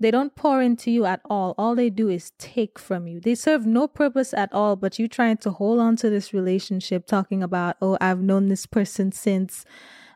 They 0.01 0.11
don't 0.11 0.35
pour 0.35 0.61
into 0.61 0.91
you 0.91 1.05
at 1.05 1.19
all. 1.29 1.53
All 1.57 1.75
they 1.75 1.89
do 1.89 2.07
is 2.07 2.31
take 2.37 2.79
from 2.79 3.05
you. 3.05 3.19
They 3.19 3.35
serve 3.35 3.65
no 3.65 3.85
purpose 3.85 4.33
at 4.33 4.51
all, 4.53 4.77
but 4.77 4.97
you 4.97 5.09
trying 5.09 5.37
to 5.37 5.51
hold 5.51 5.79
on 5.79 5.97
to 5.97 6.09
this 6.09 6.33
relationship, 6.33 7.05
talking 7.05 7.43
about, 7.43 7.75
oh, 7.81 7.97
I've 7.99 8.21
known 8.21 8.47
this 8.47 8.65
person 8.65 9.11
since 9.11 9.65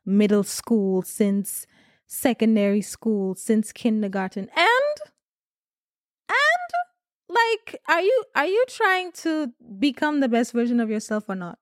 middle 0.06 0.44
school, 0.44 1.02
since 1.02 1.68
secondary 2.08 2.82
school, 2.82 3.36
since 3.36 3.74
kindergarten. 3.74 4.50
And 4.56 5.12
like 7.34 7.82
are 7.88 8.02
you 8.02 8.24
are 8.36 8.46
you 8.46 8.66
trying 8.70 9.12
to 9.24 9.54
become 9.80 10.20
the 10.20 10.30
best 10.30 10.54
version 10.54 10.80
of 10.80 10.90
yourself 10.90 11.26
or 11.28 11.36
not? 11.36 11.60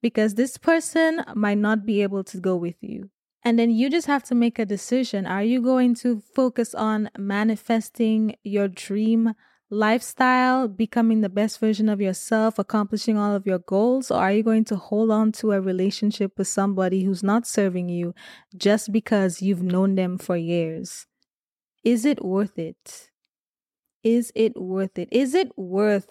Because 0.00 0.34
this 0.34 0.56
person 0.56 1.24
might 1.34 1.58
not 1.58 1.84
be 1.84 2.02
able 2.02 2.24
to 2.24 2.38
go 2.38 2.56
with 2.56 2.76
you. 2.80 3.10
And 3.42 3.58
then 3.58 3.70
you 3.70 3.90
just 3.90 4.06
have 4.06 4.24
to 4.24 4.34
make 4.34 4.58
a 4.58 4.64
decision. 4.64 5.26
Are 5.26 5.42
you 5.42 5.60
going 5.60 5.94
to 5.96 6.22
focus 6.34 6.74
on 6.74 7.10
manifesting 7.18 8.36
your 8.42 8.68
dream 8.68 9.34
lifestyle 9.70 10.68
becoming 10.68 11.20
the 11.20 11.28
best 11.28 11.58
version 11.58 11.88
of 11.88 12.00
yourself 12.00 12.58
accomplishing 12.58 13.18
all 13.18 13.34
of 13.34 13.46
your 13.46 13.58
goals? 13.58 14.10
Or 14.10 14.20
are 14.20 14.32
you 14.32 14.42
going 14.42 14.64
to 14.66 14.76
hold 14.76 15.10
on 15.10 15.32
to 15.32 15.52
a 15.52 15.60
relationship 15.60 16.38
with 16.38 16.48
somebody 16.48 17.04
who's 17.04 17.22
not 17.22 17.46
serving 17.46 17.88
you 17.90 18.14
just 18.56 18.92
because 18.92 19.42
you've 19.42 19.62
known 19.62 19.94
them 19.94 20.16
for 20.16 20.36
years? 20.36 21.06
Is 21.82 22.06
it 22.06 22.24
worth 22.24 22.58
it 22.58 23.10
is 24.04 24.30
it 24.34 24.60
worth 24.60 24.98
it? 24.98 25.08
Is 25.10 25.34
it 25.34 25.58
worth 25.58 26.10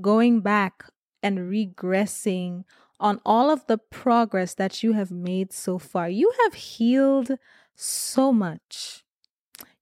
going 0.00 0.40
back 0.40 0.84
and 1.22 1.38
regressing 1.38 2.64
on 2.98 3.20
all 3.24 3.50
of 3.50 3.66
the 3.66 3.78
progress 3.78 4.54
that 4.54 4.82
you 4.82 4.94
have 4.94 5.10
made 5.10 5.52
so 5.52 5.78
far? 5.78 6.08
You 6.08 6.32
have 6.42 6.54
healed 6.54 7.32
so 7.76 8.32
much. 8.32 9.04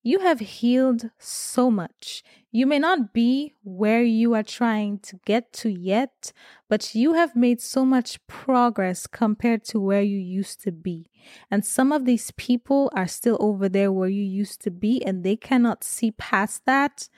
You 0.05 0.19
have 0.19 0.41
healed 0.41 1.11
so 1.19 1.71
much. 1.71 2.25
You 2.51 2.67
may 2.67 2.81
not 2.81 3.13
be 3.13 3.55
where 3.63 4.03
you 4.03 4.35
are 4.35 4.43
trying 4.43 4.99
to 5.01 5.21
get 5.25 5.53
to 5.55 5.71
yet, 5.71 6.33
but 6.69 6.93
you 6.95 7.15
have 7.15 7.37
made 7.37 7.61
so 7.61 7.85
much 7.85 8.19
progress 8.27 9.07
compared 9.07 9.65
to 9.67 9.79
where 9.79 10.03
you 10.03 10.19
used 10.19 10.61
to 10.65 10.73
be. 10.73 11.09
And 11.53 11.65
some 11.65 11.93
of 11.93 12.05
these 12.05 12.33
people 12.33 12.91
are 12.97 13.07
still 13.07 13.37
over 13.39 13.69
there 13.69 13.93
where 13.93 14.09
you 14.09 14.25
used 14.25 14.61
to 14.63 14.73
be, 14.73 15.03
and 15.05 15.23
they 15.23 15.37
cannot 15.37 15.85
see 15.85 16.11
past 16.11 16.67
that 16.67 17.09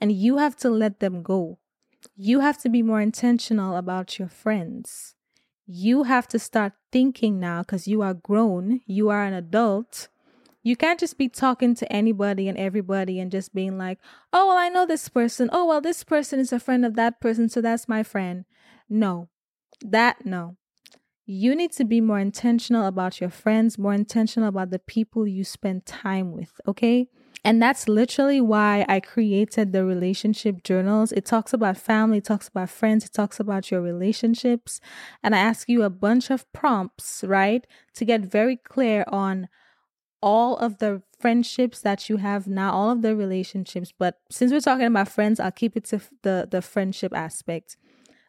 and 0.00 0.12
you 0.12 0.38
have 0.38 0.56
to 0.56 0.70
let 0.70 1.00
them 1.00 1.22
go. 1.22 1.58
You 2.16 2.40
have 2.40 2.58
to 2.58 2.68
be 2.68 2.82
more 2.82 3.00
intentional 3.00 3.76
about 3.76 4.18
your 4.18 4.28
friends. 4.28 5.14
You 5.66 6.04
have 6.04 6.28
to 6.28 6.38
start 6.38 6.74
thinking 6.92 7.40
now 7.40 7.62
because 7.62 7.88
you 7.88 8.02
are 8.02 8.14
grown, 8.14 8.80
you 8.86 9.08
are 9.08 9.24
an 9.24 9.34
adult. 9.34 10.08
You 10.62 10.76
can't 10.76 10.98
just 10.98 11.16
be 11.16 11.28
talking 11.28 11.76
to 11.76 11.92
anybody 11.92 12.48
and 12.48 12.58
everybody 12.58 13.20
and 13.20 13.30
just 13.30 13.54
being 13.54 13.78
like, 13.78 13.98
oh, 14.32 14.48
well, 14.48 14.56
I 14.56 14.68
know 14.68 14.84
this 14.84 15.08
person. 15.08 15.48
Oh, 15.52 15.64
well, 15.66 15.80
this 15.80 16.02
person 16.02 16.40
is 16.40 16.52
a 16.52 16.58
friend 16.58 16.84
of 16.84 16.96
that 16.96 17.20
person, 17.20 17.48
so 17.48 17.60
that's 17.60 17.88
my 17.88 18.02
friend. 18.02 18.44
No, 18.88 19.28
that, 19.80 20.26
no. 20.26 20.56
You 21.24 21.54
need 21.54 21.72
to 21.72 21.84
be 21.84 22.00
more 22.00 22.18
intentional 22.18 22.86
about 22.86 23.20
your 23.20 23.30
friends, 23.30 23.78
more 23.78 23.94
intentional 23.94 24.48
about 24.48 24.70
the 24.70 24.78
people 24.78 25.26
you 25.26 25.44
spend 25.44 25.86
time 25.86 26.32
with, 26.32 26.60
okay? 26.66 27.08
And 27.46 27.62
that's 27.62 27.86
literally 27.86 28.40
why 28.40 28.84
I 28.88 28.98
created 28.98 29.70
the 29.70 29.84
relationship 29.84 30.64
journals. 30.64 31.12
It 31.12 31.24
talks 31.24 31.52
about 31.52 31.76
family, 31.76 32.18
it 32.18 32.24
talks 32.24 32.48
about 32.48 32.70
friends, 32.70 33.04
it 33.04 33.12
talks 33.12 33.38
about 33.38 33.70
your 33.70 33.80
relationships. 33.80 34.80
And 35.22 35.32
I 35.32 35.38
ask 35.38 35.68
you 35.68 35.84
a 35.84 35.88
bunch 35.88 36.28
of 36.28 36.52
prompts, 36.52 37.22
right? 37.22 37.64
To 37.94 38.04
get 38.04 38.22
very 38.22 38.56
clear 38.56 39.04
on 39.12 39.46
all 40.20 40.56
of 40.56 40.78
the 40.78 41.02
friendships 41.20 41.82
that 41.82 42.08
you 42.08 42.16
have 42.16 42.48
now, 42.48 42.72
all 42.72 42.90
of 42.90 43.02
the 43.02 43.14
relationships. 43.14 43.92
But 43.96 44.16
since 44.28 44.50
we're 44.50 44.58
talking 44.58 44.86
about 44.86 45.06
friends, 45.06 45.38
I'll 45.38 45.52
keep 45.52 45.76
it 45.76 45.84
to 45.84 46.00
the, 46.24 46.48
the 46.50 46.60
friendship 46.60 47.12
aspect. 47.14 47.76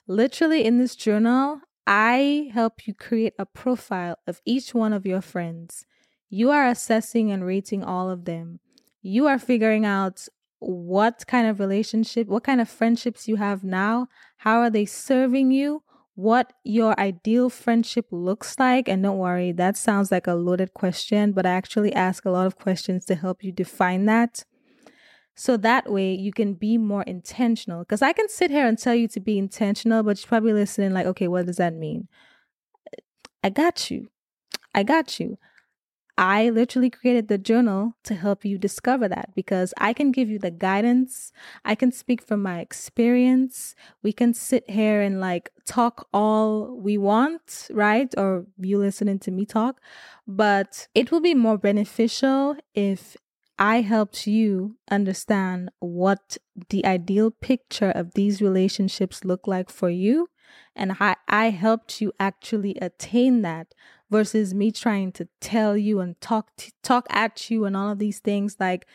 Literally 0.08 0.63
in 0.63 0.77
this 0.77 0.95
journal, 0.95 1.62
I 1.88 2.51
help 2.53 2.86
you 2.86 2.93
create 2.93 3.34
a 3.39 3.47
profile 3.47 4.19
of 4.27 4.41
each 4.45 4.75
one 4.75 4.93
of 4.93 5.08
your 5.08 5.21
friends. 5.21 5.88
You 6.30 6.51
are 6.51 6.67
assessing 6.67 7.32
and 7.32 7.43
rating 7.43 7.84
all 7.84 8.12
of 8.12 8.25
them 8.25 8.60
you 9.08 9.28
are 9.28 9.39
figuring 9.39 9.86
out 9.86 10.28
what 10.60 11.26
kind 11.28 11.48
of 11.48 11.60
relationship, 11.60 12.28
what 12.28 12.43
kind 12.43 12.60
of 12.60 12.67
friendships 12.67 13.28
you 13.28 13.38
have 13.38 13.63
now, 13.63 14.08
how 14.38 14.60
are 14.60 14.70
they 14.70 14.86
serving 14.86 15.52
you, 15.52 15.84
what 16.15 16.52
your 16.63 17.00
ideal 17.00 17.50
friendship 17.50 18.08
looks 18.12 18.58
like. 18.58 18.89
And 18.89 19.04
don't 19.04 19.20
worry, 19.20 19.52
that 19.52 19.78
sounds 19.78 20.12
like 20.12 20.28
a 20.28 20.34
loaded 20.34 20.74
question, 20.74 21.32
but 21.32 21.46
I 21.46 21.52
actually 21.52 21.93
ask 21.93 22.26
a 22.26 22.32
lot 22.32 22.48
of 22.48 22.58
questions 22.58 23.06
to 23.06 23.15
help 23.15 23.43
you 23.43 23.52
define 23.52 24.06
that. 24.06 24.43
So 25.36 25.56
that 25.58 25.91
way 25.91 26.13
you 26.13 26.34
can 26.34 26.56
be 26.56 26.80
more 26.80 27.04
intentional. 27.04 27.82
Because 27.82 28.02
I 28.02 28.13
can 28.13 28.28
sit 28.28 28.50
here 28.50 28.65
and 28.65 28.78
tell 28.78 28.96
you 28.96 29.08
to 29.10 29.20
be 29.20 29.38
intentional, 29.38 30.02
but 30.02 30.20
you're 30.20 30.28
probably 30.28 30.54
listening 30.54 30.91
like, 30.91 31.06
okay, 31.06 31.28
what 31.28 31.46
does 31.46 31.58
that 31.58 31.76
mean? 31.76 32.08
I 33.43 33.52
got 33.52 33.91
you. 33.91 34.10
I 34.74 34.82
got 34.82 35.20
you. 35.20 35.38
I 36.17 36.49
literally 36.49 36.89
created 36.89 37.27
the 37.27 37.38
journal 37.38 37.93
to 38.06 38.15
help 38.15 38.43
you 38.43 38.58
discover 38.58 39.08
that 39.08 39.36
because 39.36 39.73
I 39.77 39.93
can 39.93 40.12
give 40.12 40.30
you 40.30 40.39
the 40.39 40.49
guidance. 40.49 41.32
I 41.63 41.75
can 41.75 41.91
speak 41.91 42.23
from 42.23 42.41
my 42.41 42.60
experience. 42.60 43.75
We 44.01 44.13
can 44.13 44.34
sit 44.34 44.67
here 44.67 45.01
and 45.01 45.19
like 45.19 45.51
talk 45.65 46.08
all 46.12 46.75
we 46.75 46.97
want, 46.97 47.67
right? 47.71 48.12
Or 48.17 48.47
you 48.58 48.80
listening 48.80 49.19
to 49.19 49.32
me 49.32 49.45
talk. 49.45 49.80
But 50.27 50.88
it 50.95 51.12
will 51.12 51.21
be 51.21 51.36
more 51.36 51.58
beneficial 51.58 52.58
if 52.73 53.15
I 53.60 53.82
helped 53.82 54.25
you 54.25 54.77
understand 54.89 55.69
what 55.80 56.38
the 56.69 56.86
ideal 56.86 57.32
picture 57.32 57.91
of 57.91 58.13
these 58.13 58.41
relationships 58.41 59.23
look 59.23 59.47
like 59.47 59.69
for 59.69 59.89
you. 59.89 60.30
And 60.75 60.95
I, 60.99 61.15
I 61.27 61.49
helped 61.49 62.01
you 62.01 62.13
actually 62.19 62.75
attain 62.82 63.41
that 63.41 63.73
versus 64.10 64.54
me 64.54 64.72
trying 64.72 65.12
to 65.13 65.28
tell 65.41 65.76
you 65.78 66.00
and 66.00 66.20
talk 66.22 66.50
talk 66.84 67.06
at 67.10 67.50
you 67.50 67.65
and 67.65 67.76
all 67.76 67.91
of 67.91 68.00
these 68.00 68.20
things 68.20 68.56
like 68.60 68.86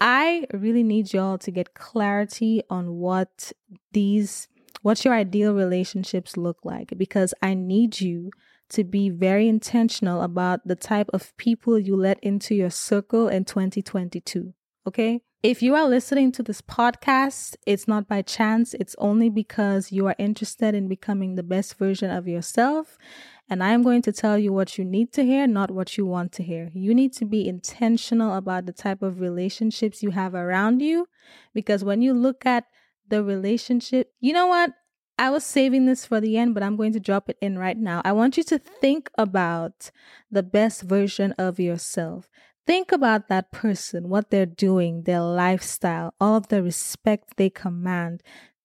I 0.00 0.46
really 0.52 0.82
need 0.82 1.12
y'all 1.12 1.38
to 1.38 1.50
get 1.50 1.74
clarity 1.74 2.62
on 2.70 2.94
what 2.94 3.52
these 3.92 4.48
what 4.82 5.04
your 5.04 5.14
ideal 5.14 5.54
relationships 5.54 6.36
look 6.36 6.58
like 6.64 6.92
because 6.96 7.34
I 7.42 7.54
need 7.54 8.00
you 8.00 8.30
to 8.70 8.84
be 8.84 9.10
very 9.10 9.48
intentional 9.48 10.22
about 10.22 10.66
the 10.66 10.76
type 10.76 11.08
of 11.12 11.36
people 11.36 11.78
you 11.78 11.96
let 11.96 12.22
into 12.22 12.54
your 12.54 12.70
circle 12.70 13.28
in 13.28 13.44
2022. 13.44 14.52
Okay. 14.86 15.22
If 15.42 15.62
you 15.62 15.74
are 15.74 15.88
listening 15.88 16.32
to 16.32 16.42
this 16.42 16.60
podcast, 16.60 17.56
it's 17.64 17.86
not 17.86 18.08
by 18.08 18.22
chance. 18.22 18.74
It's 18.74 18.96
only 18.98 19.30
because 19.30 19.92
you 19.92 20.06
are 20.06 20.16
interested 20.18 20.74
in 20.74 20.88
becoming 20.88 21.36
the 21.36 21.44
best 21.44 21.78
version 21.78 22.10
of 22.10 22.26
yourself. 22.26 22.98
And 23.50 23.62
I 23.62 23.70
am 23.70 23.82
going 23.82 24.02
to 24.02 24.12
tell 24.12 24.38
you 24.38 24.52
what 24.52 24.76
you 24.76 24.84
need 24.84 25.12
to 25.14 25.24
hear, 25.24 25.46
not 25.46 25.70
what 25.70 25.96
you 25.96 26.04
want 26.04 26.32
to 26.32 26.42
hear. 26.42 26.70
You 26.74 26.94
need 26.94 27.14
to 27.14 27.24
be 27.24 27.48
intentional 27.48 28.34
about 28.34 28.66
the 28.66 28.72
type 28.72 29.02
of 29.02 29.20
relationships 29.20 30.02
you 30.02 30.10
have 30.10 30.34
around 30.34 30.82
you. 30.82 31.08
Because 31.54 31.82
when 31.82 32.02
you 32.02 32.12
look 32.12 32.44
at 32.44 32.64
the 33.08 33.24
relationship, 33.24 34.12
you 34.20 34.34
know 34.34 34.46
what? 34.46 34.72
I 35.18 35.30
was 35.30 35.44
saving 35.44 35.86
this 35.86 36.04
for 36.04 36.20
the 36.20 36.36
end, 36.36 36.54
but 36.54 36.62
I'm 36.62 36.76
going 36.76 36.92
to 36.92 37.00
drop 37.00 37.28
it 37.28 37.38
in 37.40 37.58
right 37.58 37.76
now. 37.76 38.02
I 38.04 38.12
want 38.12 38.36
you 38.36 38.44
to 38.44 38.58
think 38.58 39.10
about 39.18 39.90
the 40.30 40.44
best 40.44 40.82
version 40.82 41.32
of 41.32 41.58
yourself. 41.58 42.30
Think 42.66 42.92
about 42.92 43.28
that 43.28 43.50
person, 43.50 44.10
what 44.10 44.30
they're 44.30 44.46
doing, 44.46 45.04
their 45.04 45.22
lifestyle, 45.22 46.14
all 46.20 46.36
of 46.36 46.48
the 46.48 46.62
respect 46.62 47.36
they 47.36 47.48
command. 47.48 48.22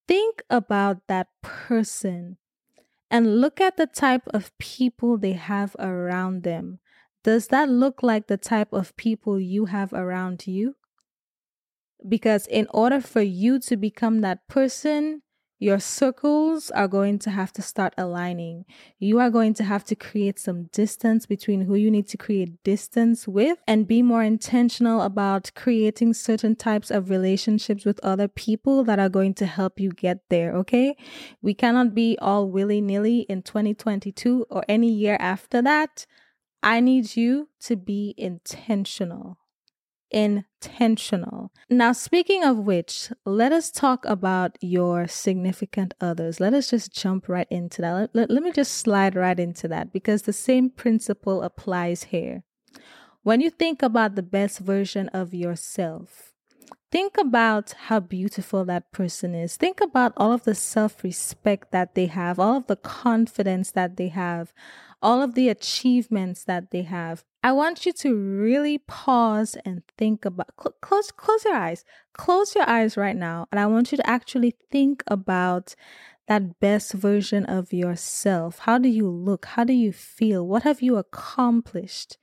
Think 0.08 0.44
about 0.50 1.08
that 1.08 1.28
person 1.42 2.38
and 3.14 3.40
look 3.40 3.62
at 3.62 3.78
the 3.78 3.86
type 3.86 4.28
of 4.34 4.58
people 4.58 5.20
they 5.20 5.34
have 5.34 5.76
around 5.78 6.42
them. 6.42 6.80
Does 7.24 7.50
that 7.50 7.70
look 7.70 8.02
like 8.02 8.26
the 8.26 8.38
type 8.38 8.74
of 8.74 8.98
people 8.98 9.40
you 9.40 9.66
have 9.66 9.94
around 9.94 10.48
you? 10.48 10.78
Because 12.10 12.48
in 12.48 12.66
order 12.74 13.00
for 13.00 13.22
you 13.22 13.60
to 13.60 13.78
become 13.78 14.22
that 14.22 14.48
person, 14.48 15.22
your 15.64 15.80
circles 15.80 16.70
are 16.72 16.90
going 16.90 17.18
to 17.18 17.32
have 17.32 17.54
to 17.54 17.62
start 17.62 17.94
aligning. 17.98 18.66
You 19.00 19.20
are 19.20 19.30
going 19.30 19.54
to 19.54 19.64
have 19.64 19.86
to 19.86 19.96
create 19.96 20.38
some 20.38 20.66
distance 20.74 21.26
between 21.26 21.62
who 21.62 21.76
you 21.76 21.90
need 21.90 22.10
to 22.10 22.18
create 22.18 22.62
distance 22.64 23.30
with 23.30 23.60
and 23.66 23.88
be 23.88 24.02
more 24.02 24.24
intentional 24.24 25.02
about 25.02 25.52
creating 25.56 26.16
certain 26.16 26.58
types 26.58 26.92
of 26.92 27.10
relationships 27.10 27.86
with 27.86 27.98
other 28.04 28.28
people 28.28 28.84
that 28.84 29.00
are 29.00 29.08
going 29.08 29.34
to 29.36 29.46
help 29.46 29.80
you 29.80 29.92
get 29.92 30.20
there. 30.30 30.54
Okay. 30.58 30.98
We 31.42 31.54
cannot 31.54 31.96
be 31.96 32.18
all 32.22 32.50
willy 32.50 32.82
nilly 32.82 33.22
in 33.22 33.42
2022 33.42 34.48
or 34.50 34.66
any 34.68 34.92
year 34.92 35.16
after 35.18 35.62
that. 35.62 36.06
I 36.62 36.82
need 36.82 37.16
you 37.16 37.48
to 37.62 37.78
be 37.78 38.14
intentional 38.18 39.38
intentional. 40.14 41.52
Now, 41.70 41.92
speaking 41.92 42.44
of 42.44 42.60
which, 42.60 43.12
let 43.26 43.52
us 43.52 43.72
talk 43.72 44.06
about 44.06 44.58
your 44.62 45.08
significant 45.08 45.94
others. 46.00 46.40
Let 46.40 46.54
us 46.54 46.70
just 46.70 46.94
jump 46.94 47.28
right 47.28 47.48
into 47.50 47.82
that. 47.82 47.94
Let, 47.94 48.16
let, 48.16 48.30
let, 48.30 48.44
me 48.44 48.52
just 48.52 48.74
slide 48.76 49.16
right 49.16 49.40
into 49.40 49.68
that 49.70 49.92
because 49.92 50.22
the 50.22 50.34
same 50.34 50.70
principle 50.70 51.42
applies 51.42 52.06
here. 52.06 52.44
When 53.24 53.42
you 53.42 53.50
think 53.50 53.82
about 53.82 54.16
the 54.16 54.24
best 54.24 54.60
version 54.60 55.10
of 55.10 55.34
yourself, 55.34 56.34
think 56.92 57.18
about 57.18 57.74
how 57.88 58.00
beautiful 58.00 58.66
that 58.66 58.92
person 58.92 59.34
is. 59.34 59.58
Think 59.58 59.82
about 59.82 60.14
all 60.18 60.32
of 60.32 60.44
the 60.44 60.56
self 60.56 61.04
respect 61.04 61.72
that 61.72 61.96
they 61.96 62.06
have, 62.08 62.40
all 62.40 62.58
of 62.58 62.68
the 62.68 62.76
confidence 62.76 63.72
that 63.72 63.98
they 63.98 64.10
have, 64.10 64.54
all 65.02 65.22
of 65.22 65.36
the 65.36 65.50
achievements 65.50 66.44
that 66.44 66.72
they 66.72 66.84
have. 66.84 67.24
I 67.46 67.52
want 67.52 67.86
you 67.86 67.92
to 67.92 68.16
really 68.16 68.78
pause 68.78 69.58
and 69.66 69.84
think 69.98 70.24
about 70.24 70.52
cl- 70.58 70.76
close 70.82 71.12
close 71.12 71.44
your 71.44 71.56
eyes. 71.56 71.84
Close 72.14 72.56
your 72.56 72.68
eyes 72.70 72.96
right 72.96 73.16
now 73.16 73.48
and 73.52 73.60
I 73.60 73.66
want 73.66 73.92
you 73.92 73.98
to 73.98 74.10
actually 74.10 74.56
think 74.72 75.04
about 75.08 75.76
that 76.30 76.62
best 76.62 76.94
version 76.94 77.46
of 77.46 77.74
yourself. 77.74 78.60
How 78.60 78.78
do 78.78 78.88
you 78.88 79.10
look? 79.10 79.46
How 79.46 79.66
do 79.66 79.74
you 79.74 79.92
feel? 79.92 80.48
What 80.48 80.64
have 80.64 80.82
you 80.82 80.96
accomplished? 80.96 82.18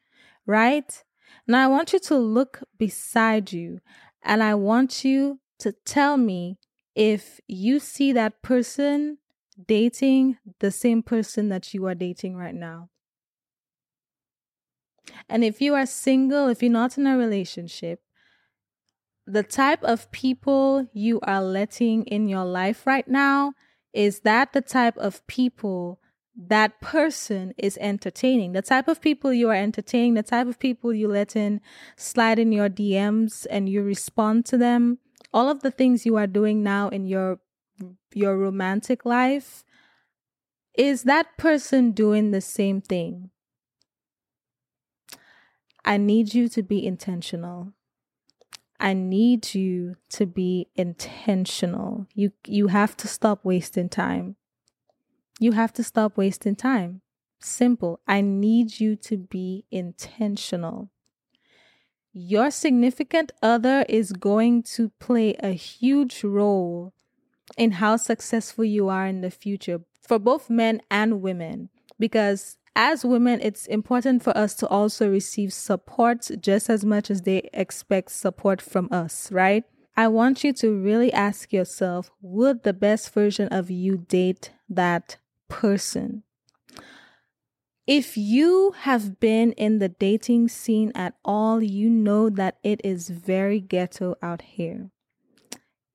Right? 0.46 1.04
Now 1.46 1.64
I 1.64 1.66
want 1.66 1.92
you 1.92 1.98
to 1.98 2.16
look 2.16 2.62
beside 2.78 3.52
you 3.52 3.80
and 4.22 4.42
I 4.42 4.54
want 4.54 5.04
you 5.04 5.40
to 5.58 5.72
tell 5.84 6.16
me 6.16 6.58
if 6.94 7.40
you 7.46 7.78
see 7.78 8.12
that 8.12 8.40
person 8.42 9.18
dating 9.66 10.38
the 10.60 10.70
same 10.70 11.02
person 11.02 11.50
that 11.50 11.74
you 11.74 11.84
are 11.84 11.94
dating 11.94 12.36
right 12.36 12.54
now. 12.54 12.88
And 15.28 15.44
if 15.44 15.60
you 15.60 15.74
are 15.74 15.86
single, 15.86 16.48
if 16.48 16.62
you're 16.62 16.72
not 16.72 16.98
in 16.98 17.06
a 17.06 17.16
relationship, 17.16 18.00
the 19.26 19.42
type 19.42 19.82
of 19.84 20.10
people 20.10 20.88
you 20.92 21.20
are 21.22 21.42
letting 21.42 22.04
in 22.06 22.28
your 22.28 22.44
life 22.44 22.86
right 22.86 23.06
now, 23.06 23.54
is 23.92 24.20
that 24.20 24.52
the 24.52 24.60
type 24.60 24.96
of 24.96 25.26
people 25.26 26.00
that 26.36 26.80
person 26.80 27.52
is 27.58 27.78
entertaining? 27.80 28.52
The 28.52 28.62
type 28.62 28.88
of 28.88 29.00
people 29.00 29.32
you 29.32 29.48
are 29.50 29.54
entertaining, 29.54 30.14
the 30.14 30.22
type 30.22 30.46
of 30.46 30.58
people 30.58 30.92
you 30.92 31.08
let 31.08 31.36
in 31.36 31.60
slide 31.96 32.38
in 32.38 32.52
your 32.52 32.68
DMs 32.68 33.46
and 33.50 33.68
you 33.68 33.82
respond 33.82 34.46
to 34.46 34.56
them, 34.56 34.98
all 35.32 35.48
of 35.48 35.60
the 35.60 35.70
things 35.70 36.06
you 36.06 36.16
are 36.16 36.26
doing 36.26 36.62
now 36.62 36.88
in 36.88 37.06
your 37.06 37.40
your 38.12 38.36
romantic 38.36 39.04
life, 39.06 39.64
is 40.76 41.04
that 41.04 41.36
person 41.38 41.92
doing 41.92 42.30
the 42.30 42.40
same 42.40 42.80
thing? 42.80 43.30
I 45.84 45.96
need 45.96 46.34
you 46.34 46.48
to 46.50 46.62
be 46.62 46.84
intentional. 46.84 47.72
I 48.78 48.94
need 48.94 49.54
you 49.54 49.96
to 50.10 50.26
be 50.26 50.68
intentional. 50.74 52.06
You 52.14 52.32
you 52.46 52.68
have 52.68 52.96
to 52.98 53.08
stop 53.08 53.44
wasting 53.44 53.88
time. 53.88 54.36
You 55.38 55.52
have 55.52 55.72
to 55.74 55.84
stop 55.84 56.16
wasting 56.16 56.56
time. 56.56 57.02
Simple. 57.40 58.00
I 58.06 58.20
need 58.20 58.80
you 58.80 58.96
to 58.96 59.16
be 59.16 59.64
intentional. 59.70 60.90
Your 62.12 62.50
significant 62.50 63.32
other 63.42 63.84
is 63.88 64.12
going 64.12 64.62
to 64.74 64.90
play 64.98 65.34
a 65.34 65.52
huge 65.52 66.24
role 66.24 66.92
in 67.56 67.72
how 67.72 67.96
successful 67.96 68.64
you 68.64 68.88
are 68.88 69.06
in 69.06 69.20
the 69.20 69.30
future 69.30 69.80
for 70.02 70.18
both 70.18 70.50
men 70.50 70.82
and 70.90 71.22
women 71.22 71.68
because 71.98 72.58
as 72.76 73.04
women, 73.04 73.40
it's 73.42 73.66
important 73.66 74.22
for 74.22 74.36
us 74.36 74.54
to 74.56 74.68
also 74.68 75.10
receive 75.10 75.52
support 75.52 76.30
just 76.40 76.70
as 76.70 76.84
much 76.84 77.10
as 77.10 77.22
they 77.22 77.48
expect 77.52 78.10
support 78.10 78.62
from 78.62 78.88
us, 78.90 79.30
right? 79.32 79.64
I 79.96 80.08
want 80.08 80.44
you 80.44 80.52
to 80.54 80.80
really 80.80 81.12
ask 81.12 81.52
yourself 81.52 82.10
would 82.22 82.62
the 82.62 82.72
best 82.72 83.12
version 83.12 83.48
of 83.48 83.70
you 83.70 83.98
date 83.98 84.52
that 84.68 85.18
person? 85.48 86.22
If 87.86 88.16
you 88.16 88.72
have 88.78 89.18
been 89.18 89.52
in 89.52 89.78
the 89.78 89.88
dating 89.88 90.48
scene 90.48 90.92
at 90.94 91.14
all, 91.24 91.62
you 91.62 91.90
know 91.90 92.30
that 92.30 92.58
it 92.62 92.80
is 92.84 93.08
very 93.10 93.58
ghetto 93.60 94.14
out 94.22 94.42
here 94.42 94.90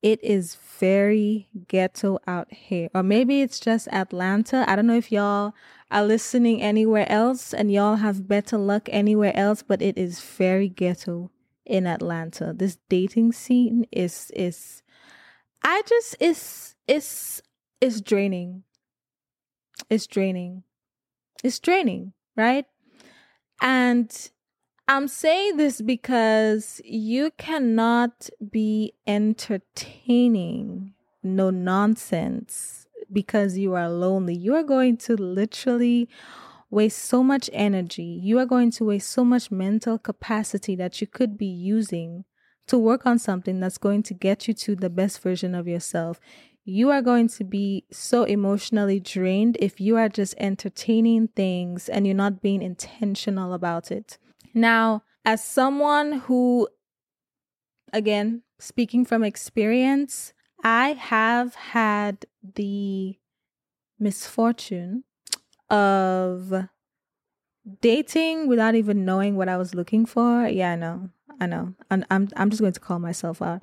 it 0.06 0.24
is 0.24 0.54
very 0.54 1.48
ghetto 1.68 2.20
out 2.28 2.54
here. 2.54 2.90
Or 2.94 3.02
maybe 3.02 3.42
it's 3.42 3.60
just 3.60 3.88
Atlanta. 3.88 4.64
I 4.68 4.76
don't 4.76 4.86
know 4.86 4.96
if 4.96 5.12
y'all 5.12 5.56
are 5.90 6.06
listening 6.06 6.62
anywhere 6.62 7.12
else 7.12 7.56
and 7.56 7.72
y'all 7.72 7.96
have 7.96 8.28
better 8.28 8.60
luck 8.60 8.88
anywhere 8.92 9.36
else, 9.36 9.64
but 9.64 9.82
it 9.82 9.98
is 9.98 10.22
very 10.22 10.70
ghetto 10.70 11.32
in 11.66 11.88
Atlanta. 11.88 12.54
This 12.56 12.78
dating 12.88 13.32
scene 13.32 13.88
is 13.92 14.32
is 14.36 14.84
I 15.64 15.82
just 15.88 16.18
is 16.20 16.76
is 16.88 17.42
is 17.82 18.00
draining. 18.00 18.62
It's 19.90 20.06
draining. 20.06 20.62
It's 21.44 21.60
draining, 21.60 22.14
right? 22.38 22.66
And 23.60 24.30
I'm 24.88 25.08
saying 25.08 25.58
this 25.58 25.82
because 25.82 26.80
you 26.86 27.32
cannot 27.40 28.30
be 28.52 28.94
entertaining 29.08 30.94
no 31.24 31.50
nonsense 31.50 32.86
because 33.12 33.58
you 33.58 33.74
are 33.74 33.90
lonely. 33.90 34.36
You 34.36 34.54
are 34.54 34.64
going 34.64 34.98
to 34.98 35.16
literally 35.16 36.08
waste 36.70 37.00
so 37.00 37.24
much 37.24 37.50
energy. 37.52 38.20
You 38.22 38.38
are 38.38 38.46
going 38.46 38.70
to 38.72 38.86
waste 38.86 39.10
so 39.10 39.26
much 39.26 39.50
mental 39.50 39.98
capacity 39.98 40.76
that 40.76 41.02
you 41.02 41.08
could 41.08 41.36
be 41.36 41.48
using 41.48 42.26
to 42.68 42.78
work 42.78 43.08
on 43.08 43.18
something 43.18 43.60
that's 43.60 43.80
going 43.80 44.04
to 44.04 44.14
get 44.14 44.48
you 44.48 44.54
to 44.54 44.76
the 44.76 44.92
best 44.92 45.20
version 45.20 45.56
of 45.56 45.68
yourself. 45.68 46.20
You 46.64 46.92
are 46.92 47.02
going 47.02 47.28
to 47.30 47.44
be 47.44 47.86
so 47.92 48.24
emotionally 48.24 49.00
drained 49.00 49.58
if 49.60 49.82
you 49.82 49.98
are 49.98 50.10
just 50.10 50.36
entertaining 50.38 51.30
things 51.30 51.90
and 51.90 52.06
you're 52.06 52.16
not 52.16 52.44
being 52.44 52.62
intentional 52.62 53.54
about 53.54 53.90
it. 53.90 54.20
Now, 54.56 55.04
as 55.26 55.44
someone 55.44 56.14
who, 56.14 56.70
again, 57.92 58.44
speaking 58.58 59.04
from 59.04 59.24
experience, 59.24 60.34
I 60.64 60.94
have 60.94 61.56
had 61.56 62.26
the 62.56 63.18
misfortune 64.00 65.04
of 65.70 66.70
dating 67.82 68.48
without 68.48 68.76
even 68.76 69.04
knowing 69.04 69.36
what 69.36 69.50
I 69.50 69.58
was 69.58 69.76
looking 69.76 70.06
for. 70.06 70.48
Yeah, 70.48 70.72
I 70.72 70.76
know. 70.76 71.10
I 71.40 71.48
know. 71.48 71.74
I'm 71.92 72.06
I'm 72.10 72.30
I'm 72.38 72.50
just 72.50 72.62
going 72.62 72.74
to 72.74 72.80
call 72.80 73.00
myself 73.00 73.42
out. 73.42 73.62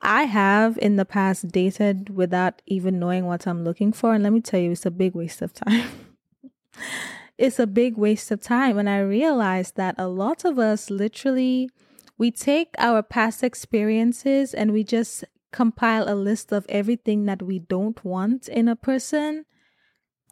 I 0.00 0.24
have 0.24 0.78
in 0.78 0.94
the 0.94 1.04
past 1.04 1.48
dated 1.48 2.10
without 2.10 2.62
even 2.66 3.00
knowing 3.00 3.26
what 3.26 3.46
I'm 3.48 3.64
looking 3.64 3.92
for 3.92 4.14
and 4.14 4.22
let 4.22 4.32
me 4.32 4.40
tell 4.40 4.60
you 4.60 4.70
it's 4.70 4.86
a 4.86 4.92
big 4.92 5.14
waste 5.16 5.42
of 5.42 5.52
time. 5.52 5.88
it's 7.38 7.58
a 7.58 7.66
big 7.66 7.96
waste 7.96 8.30
of 8.30 8.42
time. 8.42 8.78
And 8.78 8.90
I 8.90 9.00
realized 9.00 9.76
that 9.76 9.94
a 9.96 10.08
lot 10.08 10.44
of 10.44 10.58
us 10.58 10.90
literally 10.90 11.70
we 12.18 12.32
take 12.32 12.74
our 12.78 13.02
past 13.02 13.44
experiences 13.44 14.52
and 14.52 14.72
we 14.72 14.82
just 14.82 15.24
compile 15.52 16.08
a 16.08 16.16
list 16.16 16.52
of 16.52 16.66
everything 16.68 17.26
that 17.26 17.40
we 17.40 17.60
don't 17.60 18.04
want 18.04 18.48
in 18.48 18.68
a 18.68 18.76
person 18.76 19.44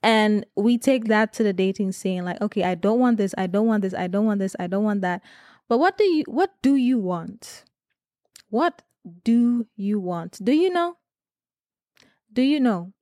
and 0.02 0.44
we 0.56 0.76
take 0.76 1.04
that 1.04 1.32
to 1.32 1.42
the 1.42 1.54
dating 1.54 1.90
scene 1.90 2.22
like 2.22 2.38
okay 2.42 2.64
i 2.64 2.74
don't 2.74 2.98
want 2.98 3.16
this 3.16 3.34
i 3.38 3.46
don't 3.46 3.66
want 3.66 3.80
this 3.80 3.94
i 3.94 4.06
don't 4.06 4.26
want 4.26 4.40
this 4.40 4.54
i 4.58 4.66
don't 4.66 4.84
want 4.84 5.00
that. 5.00 5.22
But 5.68 5.78
what 5.78 5.98
do 5.98 6.04
you 6.04 6.24
what 6.26 6.54
do 6.62 6.76
you 6.76 6.98
want? 6.98 7.64
What 8.50 8.82
do 9.24 9.66
you 9.76 9.98
want? 9.98 10.44
Do 10.44 10.52
you 10.52 10.70
know? 10.70 10.96
Do 12.32 12.42
you 12.42 12.60
know? 12.60 12.92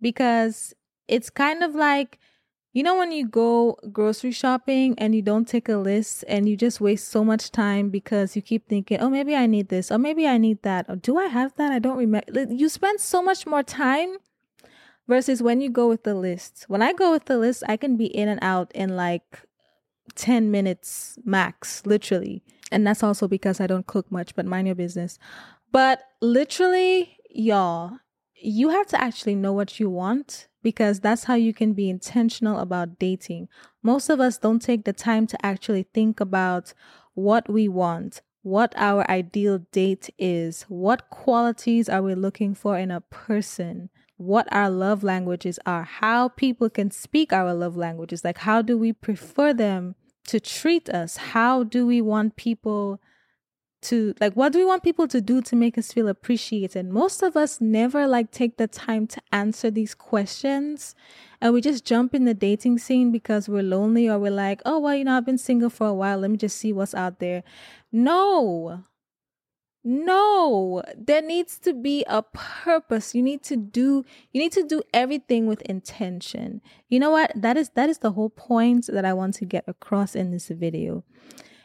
Because 0.00 0.74
it's 1.06 1.30
kind 1.30 1.62
of 1.62 1.74
like 1.74 2.18
you 2.72 2.82
know 2.82 2.96
when 2.96 3.10
you 3.10 3.26
go 3.26 3.76
grocery 3.92 4.30
shopping 4.30 4.94
and 4.98 5.14
you 5.14 5.22
don't 5.22 5.48
take 5.48 5.68
a 5.68 5.76
list 5.76 6.24
and 6.28 6.48
you 6.48 6.56
just 6.56 6.80
waste 6.80 7.08
so 7.08 7.24
much 7.24 7.50
time 7.50 7.90
because 7.90 8.36
you 8.36 8.42
keep 8.42 8.68
thinking, 8.68 9.00
"Oh, 9.00 9.10
maybe 9.10 9.34
I 9.34 9.46
need 9.46 9.68
this, 9.68 9.90
or 9.90 9.98
maybe 9.98 10.26
I 10.26 10.38
need 10.38 10.62
that, 10.62 10.86
or 10.88 10.96
do 10.96 11.18
I 11.18 11.26
have 11.26 11.54
that? 11.56 11.72
I 11.72 11.78
don't 11.78 11.96
remember." 11.96 12.46
You 12.48 12.68
spend 12.68 13.00
so 13.00 13.22
much 13.22 13.46
more 13.46 13.62
time 13.62 14.16
versus 15.08 15.42
when 15.42 15.60
you 15.60 15.68
go 15.68 15.88
with 15.88 16.04
the 16.04 16.14
list. 16.14 16.64
When 16.68 16.82
I 16.82 16.92
go 16.92 17.10
with 17.10 17.24
the 17.24 17.38
list, 17.38 17.64
I 17.68 17.76
can 17.76 17.96
be 17.96 18.06
in 18.06 18.28
and 18.28 18.38
out 18.42 18.70
in 18.72 18.96
like 18.96 19.42
10 20.14 20.50
minutes 20.50 21.18
max, 21.24 21.84
literally. 21.84 22.42
And 22.70 22.86
that's 22.86 23.02
also 23.02 23.26
because 23.26 23.60
I 23.60 23.66
don't 23.66 23.86
cook 23.86 24.10
much, 24.12 24.36
but 24.36 24.46
mind 24.46 24.68
your 24.68 24.76
business. 24.76 25.18
But 25.72 26.02
literally, 26.20 27.16
y'all, 27.28 27.98
you 28.34 28.68
have 28.68 28.86
to 28.88 29.00
actually 29.00 29.34
know 29.34 29.52
what 29.52 29.80
you 29.80 29.90
want 29.90 30.46
because 30.62 31.00
that's 31.00 31.24
how 31.24 31.34
you 31.34 31.52
can 31.52 31.72
be 31.72 31.88
intentional 31.88 32.58
about 32.58 32.98
dating. 32.98 33.48
Most 33.82 34.08
of 34.10 34.20
us 34.20 34.38
don't 34.38 34.60
take 34.60 34.84
the 34.84 34.92
time 34.92 35.26
to 35.28 35.46
actually 35.46 35.84
think 35.94 36.20
about 36.20 36.74
what 37.14 37.48
we 37.50 37.68
want, 37.68 38.22
what 38.42 38.72
our 38.76 39.08
ideal 39.10 39.58
date 39.72 40.10
is, 40.18 40.62
what 40.68 41.10
qualities 41.10 41.88
are 41.88 42.02
we 42.02 42.14
looking 42.14 42.54
for 42.54 42.78
in 42.78 42.90
a 42.90 43.00
person, 43.00 43.90
what 44.16 44.46
our 44.52 44.70
love 44.70 45.02
languages 45.02 45.58
are, 45.64 45.84
how 45.84 46.28
people 46.28 46.68
can 46.68 46.90
speak 46.90 47.32
our 47.32 47.54
love 47.54 47.76
languages, 47.76 48.24
like 48.24 48.38
how 48.38 48.62
do 48.62 48.76
we 48.76 48.92
prefer 48.92 49.52
them 49.52 49.94
to 50.26 50.38
treat 50.38 50.88
us? 50.88 51.16
How 51.16 51.64
do 51.64 51.86
we 51.86 52.00
want 52.00 52.36
people 52.36 53.00
to 53.82 54.14
like 54.20 54.34
what 54.34 54.52
do 54.52 54.58
we 54.58 54.64
want 54.64 54.82
people 54.82 55.08
to 55.08 55.20
do 55.20 55.40
to 55.42 55.56
make 55.56 55.78
us 55.78 55.92
feel 55.92 56.08
appreciated? 56.08 56.86
Most 56.88 57.22
of 57.22 57.36
us 57.36 57.60
never 57.60 58.06
like 58.06 58.30
take 58.30 58.56
the 58.56 58.66
time 58.66 59.06
to 59.08 59.22
answer 59.32 59.70
these 59.70 59.94
questions. 59.94 60.94
And 61.40 61.54
we 61.54 61.60
just 61.60 61.84
jump 61.84 62.14
in 62.14 62.24
the 62.24 62.34
dating 62.34 62.78
scene 62.78 63.10
because 63.10 63.48
we're 63.48 63.62
lonely 63.62 64.08
or 64.08 64.18
we're 64.18 64.30
like 64.30 64.60
oh 64.66 64.78
well 64.78 64.94
you 64.94 65.04
know 65.04 65.16
i've 65.16 65.26
been 65.26 65.38
single 65.38 65.70
for 65.70 65.86
a 65.86 65.94
while. 65.94 66.18
Let 66.18 66.30
me 66.30 66.36
just 66.36 66.56
see 66.56 66.72
what's 66.72 66.94
out 66.94 67.18
there. 67.18 67.42
No. 67.90 68.84
No. 69.82 70.82
There 70.94 71.22
needs 71.22 71.58
to 71.60 71.72
be 71.72 72.04
a 72.06 72.22
purpose. 72.22 73.14
You 73.14 73.22
need 73.22 73.42
to 73.44 73.56
do 73.56 74.04
you 74.32 74.40
need 74.40 74.52
to 74.52 74.62
do 74.62 74.82
everything 74.92 75.46
with 75.46 75.62
intention. 75.62 76.60
You 76.88 77.00
know 77.00 77.10
what? 77.10 77.32
That 77.34 77.56
is 77.56 77.70
that 77.70 77.88
is 77.88 77.98
the 77.98 78.12
whole 78.12 78.30
point 78.30 78.88
that 78.88 79.04
i 79.04 79.12
want 79.12 79.34
to 79.34 79.44
get 79.44 79.64
across 79.66 80.14
in 80.14 80.30
this 80.30 80.48
video 80.48 81.04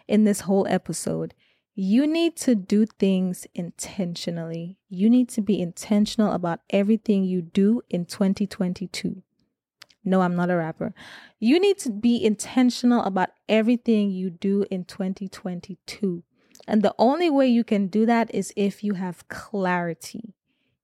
in 0.07 0.23
this 0.23 0.41
whole 0.41 0.67
episode 0.69 1.33
you 1.75 2.07
need 2.07 2.37
to 2.37 2.55
do 2.55 2.85
things 2.85 3.45
intentionally. 3.53 4.77
You 4.89 5.09
need 5.09 5.27
to 5.29 5.41
be 5.41 5.59
intentional 5.59 6.31
about 6.31 6.61
everything 6.69 7.25
you 7.25 7.41
do 7.41 7.81
in 7.89 8.05
2022. 8.05 9.21
No, 10.05 10.21
I'm 10.21 10.35
not 10.35 10.49
a 10.49 10.55
rapper. 10.55 10.93
You 11.39 11.59
need 11.59 11.77
to 11.79 11.89
be 11.89 12.23
intentional 12.23 13.03
about 13.03 13.31
everything 13.49 14.11
you 14.11 14.29
do 14.29 14.65
in 14.71 14.85
2022. 14.85 16.23
And 16.65 16.81
the 16.81 16.95
only 16.97 17.29
way 17.29 17.47
you 17.47 17.65
can 17.65 17.87
do 17.87 18.05
that 18.05 18.33
is 18.33 18.53
if 18.55 18.83
you 18.83 18.93
have 18.93 19.27
clarity. 19.27 20.33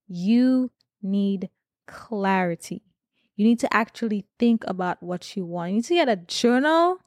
You 0.06 0.72
need 1.02 1.48
clarity. 1.86 2.82
You 3.34 3.46
need 3.46 3.60
to 3.60 3.74
actually 3.74 4.26
think 4.38 4.62
about 4.68 5.02
what 5.02 5.36
you 5.36 5.46
want. 5.46 5.70
You 5.70 5.76
need 5.76 5.84
to 5.84 5.94
get 5.94 6.08
a 6.10 6.16
journal. 6.16 6.98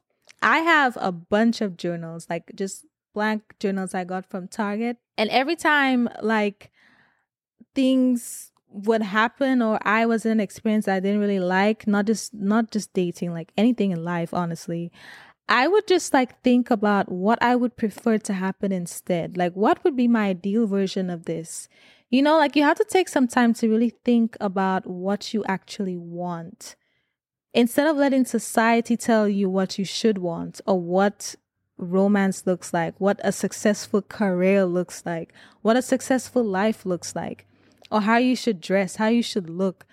I 0.42 0.58
have 0.58 0.98
a 1.00 1.12
bunch 1.12 1.60
of 1.60 1.76
journals, 1.76 2.26
like 2.28 2.50
just 2.56 2.84
blank 3.16 3.54
journals 3.58 3.94
I 3.94 4.04
got 4.04 4.26
from 4.26 4.46
Target. 4.46 4.98
And 5.16 5.30
every 5.30 5.56
time 5.56 6.06
like 6.20 6.70
things 7.74 8.52
would 8.68 9.00
happen 9.00 9.62
or 9.62 9.78
I 9.80 10.04
was 10.04 10.26
in 10.26 10.32
an 10.32 10.40
experience 10.40 10.86
I 10.86 11.00
didn't 11.00 11.20
really 11.20 11.40
like, 11.40 11.86
not 11.86 12.04
just 12.04 12.34
not 12.34 12.70
just 12.70 12.92
dating, 12.92 13.32
like 13.32 13.52
anything 13.56 13.90
in 13.90 14.04
life, 14.04 14.34
honestly. 14.34 14.92
I 15.48 15.66
would 15.66 15.86
just 15.86 16.12
like 16.12 16.42
think 16.42 16.70
about 16.70 17.10
what 17.10 17.42
I 17.42 17.56
would 17.56 17.78
prefer 17.78 18.18
to 18.18 18.34
happen 18.34 18.70
instead. 18.70 19.38
Like 19.38 19.54
what 19.54 19.82
would 19.82 19.96
be 19.96 20.08
my 20.08 20.26
ideal 20.26 20.66
version 20.66 21.08
of 21.08 21.24
this? 21.24 21.70
You 22.10 22.20
know, 22.20 22.36
like 22.36 22.54
you 22.54 22.64
have 22.64 22.76
to 22.76 22.84
take 22.84 23.08
some 23.08 23.26
time 23.26 23.54
to 23.54 23.68
really 23.68 23.94
think 24.04 24.36
about 24.40 24.86
what 24.86 25.32
you 25.32 25.42
actually 25.46 25.96
want. 25.96 26.76
Instead 27.54 27.86
of 27.86 27.96
letting 27.96 28.26
society 28.26 28.94
tell 28.94 29.26
you 29.26 29.48
what 29.48 29.78
you 29.78 29.86
should 29.86 30.18
want 30.18 30.60
or 30.66 30.78
what 30.78 31.34
romance 31.78 32.46
looks 32.46 32.72
like, 32.72 32.94
what 32.98 33.20
a 33.22 33.32
successful 33.32 34.02
career 34.02 34.64
looks 34.64 35.04
like, 35.04 35.32
what 35.62 35.76
a 35.76 35.82
successful 35.82 36.44
life 36.44 36.86
looks 36.86 37.14
like, 37.14 37.46
or 37.90 38.02
how 38.02 38.16
you 38.16 38.36
should 38.36 38.60
dress, 38.60 38.96
how 38.96 39.08
you 39.08 39.22
should 39.22 39.50
look. 39.50 39.86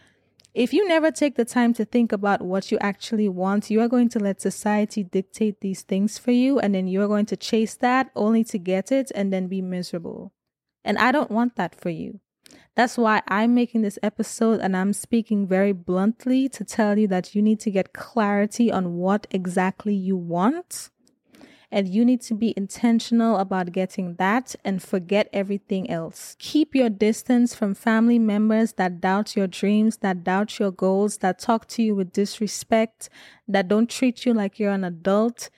If 0.53 0.71
you 0.71 0.87
never 0.87 1.09
take 1.09 1.35
the 1.35 1.45
time 1.45 1.73
to 1.73 1.85
think 1.85 2.11
about 2.11 2.41
what 2.41 2.71
you 2.71 2.77
actually 2.79 3.27
want, 3.27 3.71
you 3.71 3.81
are 3.81 3.87
going 3.87 4.09
to 4.09 4.19
let 4.19 4.39
society 4.39 5.03
dictate 5.03 5.61
these 5.61 5.81
things 5.81 6.17
for 6.17 6.31
you, 6.31 6.59
and 6.59 6.75
then 6.75 6.87
you're 6.87 7.07
going 7.07 7.25
to 7.27 7.37
chase 7.37 7.75
that 7.75 8.11
only 8.15 8.43
to 8.45 8.59
get 8.59 8.91
it 8.91 9.11
and 9.15 9.33
then 9.33 9.47
be 9.47 9.61
miserable. 9.61 10.31
And 10.85 10.97
I 10.97 11.11
don't 11.11 11.31
want 11.31 11.55
that 11.55 11.73
for 11.73 11.89
you. 11.89 12.19
That's 12.75 12.97
why 12.97 13.21
I'm 13.27 13.53
making 13.53 13.83
this 13.83 13.99
episode 14.01 14.59
and 14.59 14.75
I'm 14.75 14.93
speaking 14.93 15.47
very 15.47 15.73
bluntly 15.73 16.49
to 16.49 16.63
tell 16.63 16.97
you 16.97 17.07
that 17.07 17.35
you 17.35 17.41
need 17.41 17.59
to 17.61 17.71
get 17.71 17.93
clarity 17.93 18.71
on 18.71 18.95
what 18.95 19.27
exactly 19.29 19.93
you 19.93 20.17
want 20.17 20.89
and 21.73 21.89
you 21.89 22.05
need 22.05 22.21
to 22.21 22.35
be 22.35 22.53
intentional 22.55 23.37
about 23.37 23.71
getting 23.71 24.13
that 24.15 24.55
and 24.63 24.81
forget 24.81 25.27
everything 25.33 25.89
else. 25.89 26.35
Keep 26.37 26.75
your 26.75 26.89
distance 26.89 27.55
from 27.55 27.73
family 27.73 28.19
members 28.19 28.73
that 28.73 29.01
doubt 29.01 29.35
your 29.35 29.47
dreams, 29.47 29.97
that 29.97 30.23
doubt 30.23 30.59
your 30.59 30.69
goals, 30.69 31.17
that 31.17 31.39
talk 31.39 31.67
to 31.69 31.81
you 31.81 31.95
with 31.95 32.13
disrespect, 32.13 33.09
that 33.47 33.67
don't 33.67 33.89
treat 33.89 34.23
you 34.23 34.35
like 34.35 34.59
you're 34.59 34.71
an 34.71 34.83
adult. 34.83 35.49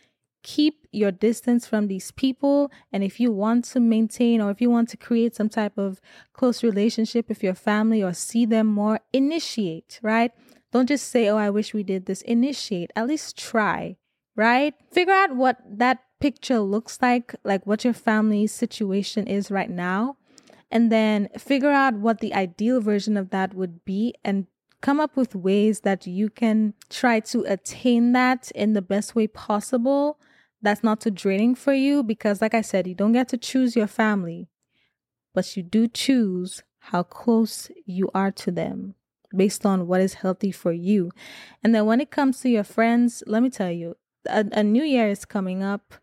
Keep 0.42 0.88
your 0.94 1.12
distance 1.12 1.68
from 1.68 1.88
these 1.88 2.12
people. 2.12 2.72
And 2.94 3.04
if 3.04 3.20
you 3.20 3.34
want 3.34 3.66
to 3.66 3.82
maintain 3.82 4.40
or 4.40 4.52
if 4.52 4.62
you 4.62 4.70
want 4.70 4.88
to 4.90 4.98
create 4.98 5.36
some 5.36 5.50
type 5.50 5.78
of 5.78 6.00
close 6.32 6.64
relationship 6.64 7.28
with 7.28 7.44
your 7.44 7.56
family 7.56 8.02
or 8.02 8.14
see 8.14 8.46
them 8.46 8.68
more, 8.68 9.02
initiate, 9.12 10.00
right? 10.02 10.32
Don't 10.72 10.88
just 10.88 11.10
say, 11.10 11.28
oh, 11.28 11.38
I 11.38 11.50
wish 11.50 11.74
we 11.74 11.84
did 11.84 12.06
this. 12.06 12.22
Initiate, 12.22 12.92
at 12.96 13.08
least 13.08 13.38
try 13.38 13.98
right? 14.36 14.74
Figure 14.92 15.14
out 15.14 15.36
what 15.36 15.58
that 15.66 16.04
picture 16.20 16.60
looks 16.60 17.00
like, 17.02 17.36
like 17.44 17.66
what 17.66 17.84
your 17.84 17.94
family 17.94 18.48
situation 18.48 19.28
is 19.28 19.52
right 19.52 19.70
now, 19.70 20.18
and 20.72 20.92
then 20.92 21.30
figure 21.38 21.72
out 21.72 21.96
what 21.96 22.20
the 22.20 22.34
ideal 22.34 22.82
version 22.82 23.18
of 23.18 23.30
that 23.30 23.54
would 23.54 23.86
be 23.86 24.14
and 24.24 24.48
come 24.82 25.00
up 25.00 25.16
with 25.16 25.36
ways 25.36 25.82
that 25.82 26.06
you 26.06 26.30
can 26.30 26.74
try 26.90 27.20
to 27.20 27.42
attain 27.42 28.12
that 28.12 28.52
in 28.52 28.74
the 28.74 28.82
best 28.82 29.16
way 29.16 29.28
possible. 29.28 30.20
That's 30.62 30.84
not 30.84 31.02
too 31.02 31.12
draining 31.12 31.56
for 31.56 31.74
you 31.74 32.04
because, 32.04 32.42
like 32.42 32.54
I 32.54 32.62
said, 32.62 32.88
you 32.88 32.96
don't 32.96 33.12
get 33.12 33.30
to 33.30 33.38
choose 33.38 33.76
your 33.76 33.88
family, 33.88 34.48
but 35.34 35.56
you 35.56 35.64
do 35.64 35.88
choose 35.88 36.64
how 36.80 37.04
close 37.04 37.72
you 37.86 38.10
are 38.14 38.32
to 38.32 38.52
them 38.52 38.96
based 39.36 39.66
on 39.66 39.88
what 39.88 40.02
is 40.02 40.16
healthy 40.16 40.52
for 40.52 40.72
you. 40.72 41.12
And 41.64 41.74
then 41.74 41.86
when 41.86 42.00
it 42.00 42.12
comes 42.12 42.40
to 42.42 42.50
your 42.50 42.64
friends, 42.64 43.24
let 43.28 43.42
me 43.44 43.50
tell 43.50 43.72
you, 43.72 43.96
a, 44.30 44.46
a 44.52 44.64
new 44.64 44.84
year 44.84 45.08
is 45.08 45.26
coming 45.26 45.64
up. 45.64 45.96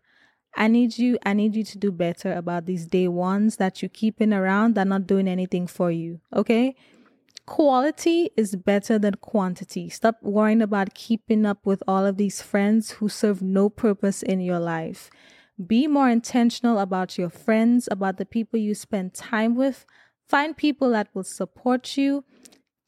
I 0.55 0.67
need 0.67 0.97
you, 0.97 1.17
I 1.25 1.33
need 1.33 1.55
you 1.55 1.63
to 1.63 1.77
do 1.77 1.91
better 1.91 2.33
about 2.33 2.65
these 2.65 2.85
day 2.85 3.07
ones 3.07 3.55
that 3.57 3.81
you're 3.81 3.89
keeping 3.89 4.33
around 4.33 4.75
that 4.75 4.85
are 4.85 4.89
not 4.89 5.07
doing 5.07 5.27
anything 5.27 5.67
for 5.67 5.89
you. 5.89 6.21
Okay. 6.35 6.75
Quality 7.45 8.29
is 8.37 8.55
better 8.55 8.97
than 8.97 9.15
quantity. 9.15 9.89
Stop 9.89 10.15
worrying 10.21 10.61
about 10.61 10.93
keeping 10.93 11.45
up 11.45 11.65
with 11.65 11.83
all 11.87 12.05
of 12.05 12.17
these 12.17 12.41
friends 12.41 12.91
who 12.91 13.09
serve 13.09 13.41
no 13.41 13.69
purpose 13.69 14.23
in 14.23 14.39
your 14.39 14.59
life. 14.59 15.09
Be 15.67 15.87
more 15.87 16.09
intentional 16.09 16.79
about 16.79 17.17
your 17.17 17.29
friends, 17.29 17.89
about 17.91 18.17
the 18.17 18.25
people 18.25 18.59
you 18.59 18.73
spend 18.73 19.13
time 19.13 19.55
with. 19.55 19.85
Find 20.27 20.55
people 20.55 20.89
that 20.91 21.09
will 21.13 21.23
support 21.23 21.97
you. 21.97 22.23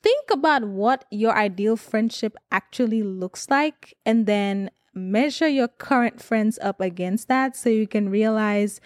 Think 0.02 0.30
about 0.32 0.64
what 0.66 1.06
your 1.12 1.36
ideal 1.36 1.76
friendship 1.76 2.36
actually 2.52 3.04
looks 3.04 3.50
like 3.50 3.96
and 4.06 4.26
then 4.26 4.70
measure 4.96 5.48
your 5.48 5.68
current 5.68 6.22
friends 6.22 6.58
up 6.62 6.80
against 6.80 7.28
that 7.28 7.56
so 7.56 7.70
you 7.70 7.88
can 7.88 8.10
realize 8.10 8.80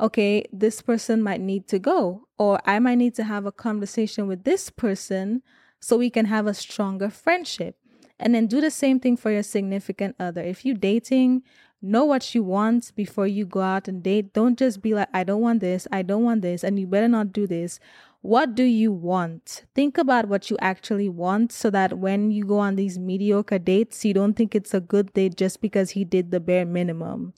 okay, 0.00 0.44
this 0.52 0.82
person 0.82 1.22
might 1.22 1.40
need 1.40 1.66
to 1.68 1.78
go, 1.78 2.28
or 2.38 2.60
I 2.66 2.78
might 2.78 2.96
need 2.96 3.14
to 3.14 3.24
have 3.24 3.46
a 3.46 3.52
conversation 3.52 4.26
with 4.26 4.44
this 4.44 4.68
person 4.68 5.42
so 5.80 5.96
we 5.96 6.10
can 6.10 6.26
have 6.26 6.46
a 6.46 6.54
stronger 6.54 7.08
friendship. 7.08 7.76
And 8.18 8.34
then 8.34 8.46
do 8.46 8.60
the 8.60 8.70
same 8.70 8.98
thing 9.00 9.16
for 9.16 9.30
your 9.30 9.42
significant 9.42 10.16
other. 10.18 10.42
If 10.42 10.64
you're 10.64 10.74
dating, 10.74 11.42
know 11.82 12.04
what 12.04 12.34
you 12.34 12.42
want 12.42 12.92
before 12.94 13.26
you 13.26 13.44
go 13.44 13.60
out 13.60 13.88
and 13.88 14.02
date. 14.02 14.32
Don't 14.32 14.58
just 14.58 14.82
be 14.82 14.94
like, 14.94 15.08
I 15.12 15.24
don't 15.24 15.40
want 15.40 15.60
this, 15.60 15.86
I 15.92 16.02
don't 16.02 16.24
want 16.24 16.42
this, 16.42 16.64
and 16.64 16.78
you 16.78 16.86
better 16.86 17.08
not 17.08 17.32
do 17.32 17.46
this. 17.46 17.78
What 18.22 18.54
do 18.54 18.64
you 18.64 18.90
want? 18.90 19.66
Think 19.74 19.98
about 19.98 20.26
what 20.26 20.50
you 20.50 20.56
actually 20.60 21.08
want 21.08 21.52
so 21.52 21.70
that 21.70 21.98
when 21.98 22.30
you 22.30 22.44
go 22.44 22.58
on 22.58 22.74
these 22.74 22.98
mediocre 22.98 23.58
dates, 23.58 24.04
you 24.04 24.14
don't 24.14 24.34
think 24.34 24.54
it's 24.54 24.74
a 24.74 24.80
good 24.80 25.12
date 25.12 25.36
just 25.36 25.60
because 25.60 25.90
he 25.90 26.04
did 26.04 26.32
the 26.32 26.40
bare 26.40 26.66
minimum. 26.66 27.34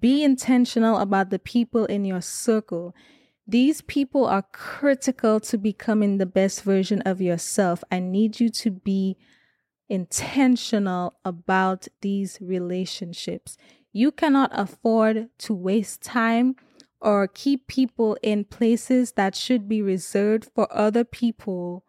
Be 0.00 0.22
intentional 0.22 0.98
about 0.98 1.30
the 1.30 1.38
people 1.38 1.84
in 1.86 2.04
your 2.04 2.20
circle. 2.20 2.94
These 3.46 3.82
people 3.82 4.26
are 4.26 4.44
critical 4.52 5.40
to 5.40 5.58
becoming 5.58 6.18
the 6.18 6.26
best 6.26 6.62
version 6.62 7.02
of 7.02 7.20
yourself. 7.20 7.82
I 7.90 7.98
need 7.98 8.40
you 8.40 8.50
to 8.50 8.70
be 8.70 9.16
intentional 9.88 11.14
about 11.24 11.88
these 12.00 12.38
relationships. 12.40 13.56
You 13.92 14.12
cannot 14.12 14.50
afford 14.52 15.28
to 15.38 15.54
waste 15.54 16.02
time 16.02 16.56
or 17.00 17.28
keep 17.28 17.66
people 17.66 18.16
in 18.22 18.44
places 18.44 19.12
that 19.12 19.34
should 19.34 19.68
be 19.68 19.80
reserved 19.80 20.50
for 20.54 20.66
other 20.70 21.04
people 21.04 21.84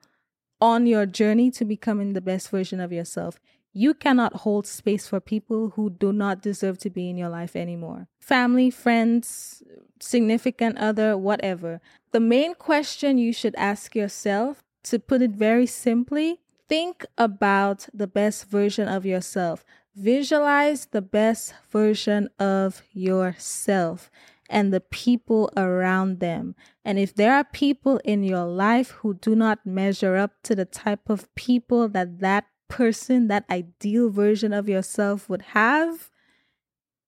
on 0.61 0.85
your 0.85 1.05
journey 1.05 1.51
to 1.51 1.65
becoming 1.65 2.13
the 2.13 2.21
best 2.21 2.49
version 2.49 2.79
of 2.79 2.91
yourself. 2.91 3.39
You 3.71 3.93
cannot 3.93 4.37
hold 4.37 4.65
space 4.65 5.07
for 5.07 5.19
people 5.19 5.71
who 5.75 5.89
do 5.89 6.11
not 6.11 6.41
deserve 6.41 6.79
to 6.79 6.89
be 6.89 7.09
in 7.09 7.17
your 7.17 7.29
life 7.29 7.55
anymore. 7.55 8.07
Family, 8.19 8.69
friends, 8.69 9.61
significant 9.99 10.77
other, 10.77 11.17
whatever. 11.17 11.79
The 12.11 12.19
main 12.19 12.55
question 12.55 13.17
you 13.17 13.31
should 13.31 13.55
ask 13.55 13.95
yourself, 13.95 14.63
to 14.83 14.97
put 14.97 15.21
it 15.21 15.31
very 15.31 15.65
simply, 15.65 16.39
think 16.69 17.05
about 17.17 17.89
the 17.93 18.07
best 18.07 18.45
version 18.45 18.87
of 18.87 19.05
yourself. 19.05 19.65
Visualize 19.95 20.85
the 20.85 21.01
best 21.01 21.53
version 21.69 22.29
of 22.39 22.83
yourself 22.93 24.09
and 24.49 24.71
the 24.73 24.79
people 24.79 25.51
around 25.57 26.19
them. 26.19 26.55
And 26.85 26.97
if 26.97 27.13
there 27.13 27.33
are 27.33 27.43
people 27.43 27.99
in 28.05 28.23
your 28.23 28.45
life 28.45 28.91
who 29.01 29.15
do 29.15 29.35
not 29.35 29.65
measure 29.65 30.15
up 30.15 30.31
to 30.43 30.55
the 30.55 30.65
type 30.65 31.09
of 31.09 31.33
people 31.35 31.89
that 31.89 32.19
that 32.19 32.45
person, 32.67 33.27
that 33.27 33.45
ideal 33.49 34.09
version 34.09 34.53
of 34.53 34.69
yourself 34.69 35.27
would 35.27 35.41
have, 35.53 36.09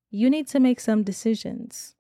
you 0.10 0.30
need 0.30 0.48
to 0.48 0.60
make 0.60 0.80
some 0.80 1.04
decisions. 1.04 1.96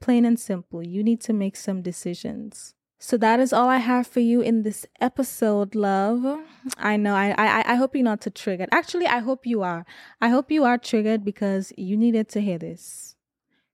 Plain 0.00 0.24
and 0.24 0.40
simple, 0.40 0.82
you 0.82 1.02
need 1.02 1.20
to 1.22 1.32
make 1.32 1.56
some 1.56 1.80
decisions. 1.80 2.75
So 2.98 3.16
that 3.18 3.40
is 3.40 3.52
all 3.52 3.68
I 3.68 3.76
have 3.76 4.06
for 4.06 4.20
you 4.20 4.40
in 4.40 4.62
this 4.62 4.86
episode, 5.00 5.74
love. 5.74 6.40
I 6.78 6.96
know 6.96 7.14
I 7.14 7.34
I 7.36 7.72
I 7.72 7.74
hope 7.74 7.94
you're 7.94 8.04
not 8.04 8.22
too 8.22 8.30
triggered. 8.30 8.70
Actually, 8.72 9.06
I 9.06 9.18
hope 9.18 9.46
you 9.46 9.62
are. 9.62 9.84
I 10.20 10.30
hope 10.30 10.50
you 10.50 10.64
are 10.64 10.78
triggered 10.78 11.24
because 11.24 11.72
you 11.76 11.96
needed 11.96 12.28
to 12.30 12.40
hear 12.40 12.58
this. 12.58 13.16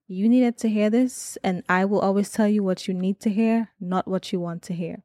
You 0.09 0.29
needed 0.29 0.59
to 0.59 0.69
hear 0.69 0.91
this, 0.91 1.39
and 1.45 1.63
I 1.69 1.85
will 1.85 2.01
always 2.01 2.31
tell 2.31 2.49
you 2.49 2.63
what 2.63 2.89
you 2.89 2.95
need 2.95 3.21
to 3.21 3.31
hear, 3.31 3.71
not 3.81 4.09
what 4.09 4.33
you 4.33 4.41
want 4.41 4.63
to 4.65 4.75
hear. 4.75 5.03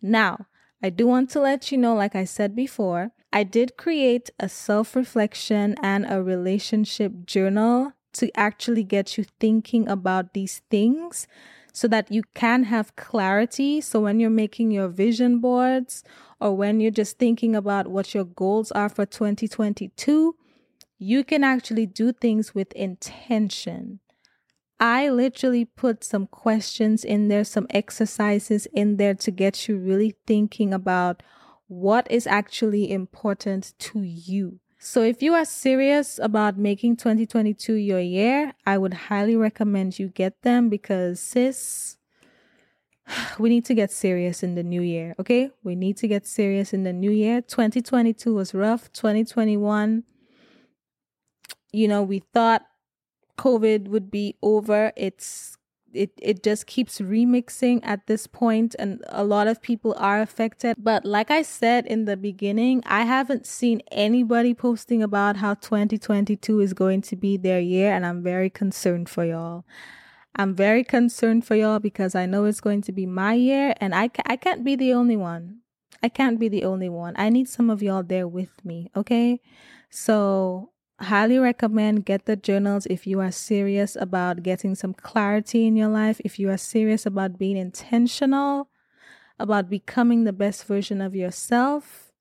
Now, 0.00 0.46
I 0.82 0.88
do 0.88 1.06
want 1.06 1.30
to 1.30 1.40
let 1.40 1.70
you 1.70 1.76
know, 1.78 1.94
like 1.94 2.16
I 2.16 2.24
said 2.24 2.56
before, 2.56 3.12
I 3.32 3.44
did 3.44 3.76
create 3.76 4.30
a 4.40 4.48
self 4.48 4.96
reflection 4.96 5.76
and 5.82 6.06
a 6.08 6.22
relationship 6.22 7.26
journal 7.26 7.92
to 8.14 8.30
actually 8.36 8.82
get 8.82 9.18
you 9.18 9.24
thinking 9.38 9.86
about 9.86 10.32
these 10.32 10.62
things 10.70 11.28
so 11.72 11.88
that 11.88 12.10
you 12.10 12.22
can 12.34 12.64
have 12.64 12.96
clarity. 12.96 13.80
So 13.80 14.00
when 14.00 14.20
you're 14.20 14.30
making 14.30 14.70
your 14.70 14.88
vision 14.88 15.40
boards 15.40 16.02
or 16.40 16.56
when 16.56 16.80
you're 16.80 16.90
just 16.90 17.18
thinking 17.18 17.54
about 17.54 17.88
what 17.88 18.14
your 18.14 18.24
goals 18.24 18.72
are 18.72 18.88
for 18.88 19.06
2022, 19.06 20.34
you 20.98 21.24
can 21.24 21.44
actually 21.44 21.86
do 21.86 22.12
things 22.12 22.54
with 22.54 22.72
intention. 22.72 24.00
I 24.78 25.10
literally 25.10 25.66
put 25.66 26.02
some 26.02 26.26
questions 26.26 27.04
in 27.04 27.28
there, 27.28 27.44
some 27.44 27.66
exercises 27.70 28.66
in 28.72 28.96
there 28.96 29.14
to 29.14 29.30
get 29.30 29.68
you 29.68 29.76
really 29.76 30.16
thinking 30.26 30.72
about 30.72 31.22
what 31.68 32.10
is 32.10 32.26
actually 32.26 32.90
important 32.90 33.74
to 33.78 34.00
you. 34.00 34.60
So, 34.82 35.02
if 35.02 35.22
you 35.22 35.34
are 35.34 35.44
serious 35.44 36.18
about 36.18 36.56
making 36.56 36.96
2022 36.96 37.74
your 37.74 38.00
year, 38.00 38.54
I 38.64 38.78
would 38.78 38.94
highly 38.94 39.36
recommend 39.36 39.98
you 39.98 40.08
get 40.08 40.40
them 40.40 40.70
because, 40.70 41.20
sis, 41.20 41.98
we 43.38 43.50
need 43.50 43.66
to 43.66 43.74
get 43.74 43.90
serious 43.90 44.42
in 44.42 44.54
the 44.54 44.62
new 44.62 44.80
year, 44.80 45.14
okay? 45.20 45.50
We 45.62 45.76
need 45.76 45.98
to 45.98 46.08
get 46.08 46.26
serious 46.26 46.72
in 46.72 46.84
the 46.84 46.94
new 46.94 47.10
year. 47.10 47.42
2022 47.42 48.32
was 48.32 48.54
rough. 48.54 48.90
2021, 48.92 50.02
you 51.72 51.86
know, 51.86 52.02
we 52.02 52.20
thought 52.32 52.62
COVID 53.36 53.88
would 53.88 54.10
be 54.10 54.38
over. 54.40 54.92
It's 54.96 55.58
it 55.92 56.12
it 56.20 56.42
just 56.42 56.66
keeps 56.66 57.00
remixing 57.00 57.80
at 57.82 58.06
this 58.06 58.26
point 58.26 58.74
and 58.78 59.02
a 59.08 59.24
lot 59.24 59.46
of 59.48 59.60
people 59.60 59.94
are 59.98 60.20
affected. 60.20 60.76
But 60.78 61.04
like 61.04 61.30
i 61.30 61.42
said 61.42 61.86
in 61.86 62.04
the 62.04 62.16
beginning 62.16 62.82
i 62.86 63.02
haven't 63.02 63.46
seen 63.46 63.82
anybody 63.90 64.54
posting 64.54 65.02
about 65.02 65.36
how 65.36 65.54
2022 65.54 66.60
is 66.60 66.72
going 66.72 67.02
to 67.02 67.16
be 67.16 67.36
their 67.36 67.60
year 67.60 67.92
and 67.92 68.04
i'm 68.06 68.22
very 68.22 68.50
concerned 68.50 69.08
for 69.08 69.24
y'all. 69.24 69.64
I'm 70.36 70.54
very 70.54 70.84
concerned 70.84 71.44
for 71.46 71.54
y'all 71.56 71.80
because 71.80 72.14
i 72.14 72.26
know 72.26 72.44
it's 72.44 72.60
going 72.60 72.82
to 72.82 72.92
be 72.92 73.06
my 73.06 73.34
year 73.34 73.74
and 73.80 73.94
i, 73.94 74.08
ca- 74.08 74.22
I 74.26 74.36
can't 74.36 74.64
be 74.64 74.76
the 74.76 74.92
only 74.92 75.16
one. 75.16 75.58
I 76.02 76.08
can't 76.08 76.38
be 76.38 76.48
the 76.48 76.64
only 76.64 76.88
one. 76.88 77.14
I 77.18 77.28
need 77.28 77.48
some 77.48 77.68
of 77.68 77.82
y'all 77.82 78.02
there 78.02 78.28
with 78.28 78.64
me 78.64 78.90
okay? 78.96 79.40
So 79.90 80.70
highly 81.00 81.38
recommend 81.38 82.04
get 82.04 82.26
the 82.26 82.36
journals 82.36 82.86
if 82.90 83.06
you 83.06 83.20
are 83.20 83.32
serious 83.32 83.96
about 83.96 84.42
getting 84.42 84.74
some 84.74 84.92
clarity 84.92 85.66
in 85.66 85.76
your 85.76 85.88
life 85.88 86.20
if 86.24 86.38
you 86.38 86.50
are 86.50 86.58
serious 86.58 87.06
about 87.06 87.38
being 87.38 87.56
intentional 87.56 88.68
about 89.40 89.70
becoming 89.70 90.24
the 90.24 90.32
best 90.32 90.66
version 90.66 91.00
of 91.00 91.16
yourself. 91.16 92.12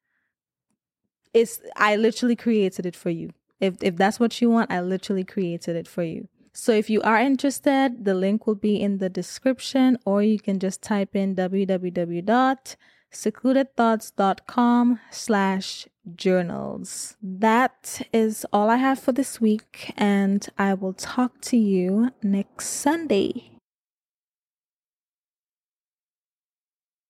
It's 1.34 1.62
i 1.76 1.96
literally 1.96 2.36
created 2.36 2.86
it 2.86 2.96
for 2.96 3.12
you. 3.12 3.32
If 3.60 3.76
if 3.84 3.98
that's 3.98 4.20
what 4.20 4.42
you 4.42 4.50
want 4.50 4.72
i 4.72 4.82
literally 4.82 5.26
created 5.26 5.76
it 5.76 5.88
for 5.88 6.04
you. 6.04 6.28
So 6.54 6.72
if 6.72 6.90
you 6.90 7.02
are 7.02 7.20
interested 7.20 8.06
the 8.06 8.16
link 8.16 8.48
will 8.48 8.56
be 8.56 8.82
in 8.82 8.98
the 8.98 9.10
description 9.10 9.98
or 10.06 10.24
you 10.24 10.40
can 10.40 10.60
just 10.60 10.82
type 10.82 11.16
in 11.16 11.36
www 11.36 12.76
secludedthoughts.com 13.12 15.00
slash 15.12 15.88
journals. 16.16 17.18
That 17.22 18.02
is 18.14 18.46
all 18.52 18.70
I 18.70 18.78
have 18.78 19.00
for 19.00 19.12
this 19.12 19.40
week, 19.42 19.94
and 19.98 20.48
I 20.58 20.74
will 20.74 20.94
talk 20.94 21.42
to 21.42 21.58
you 21.58 22.12
next 22.24 22.68
Sunday. 22.70 23.59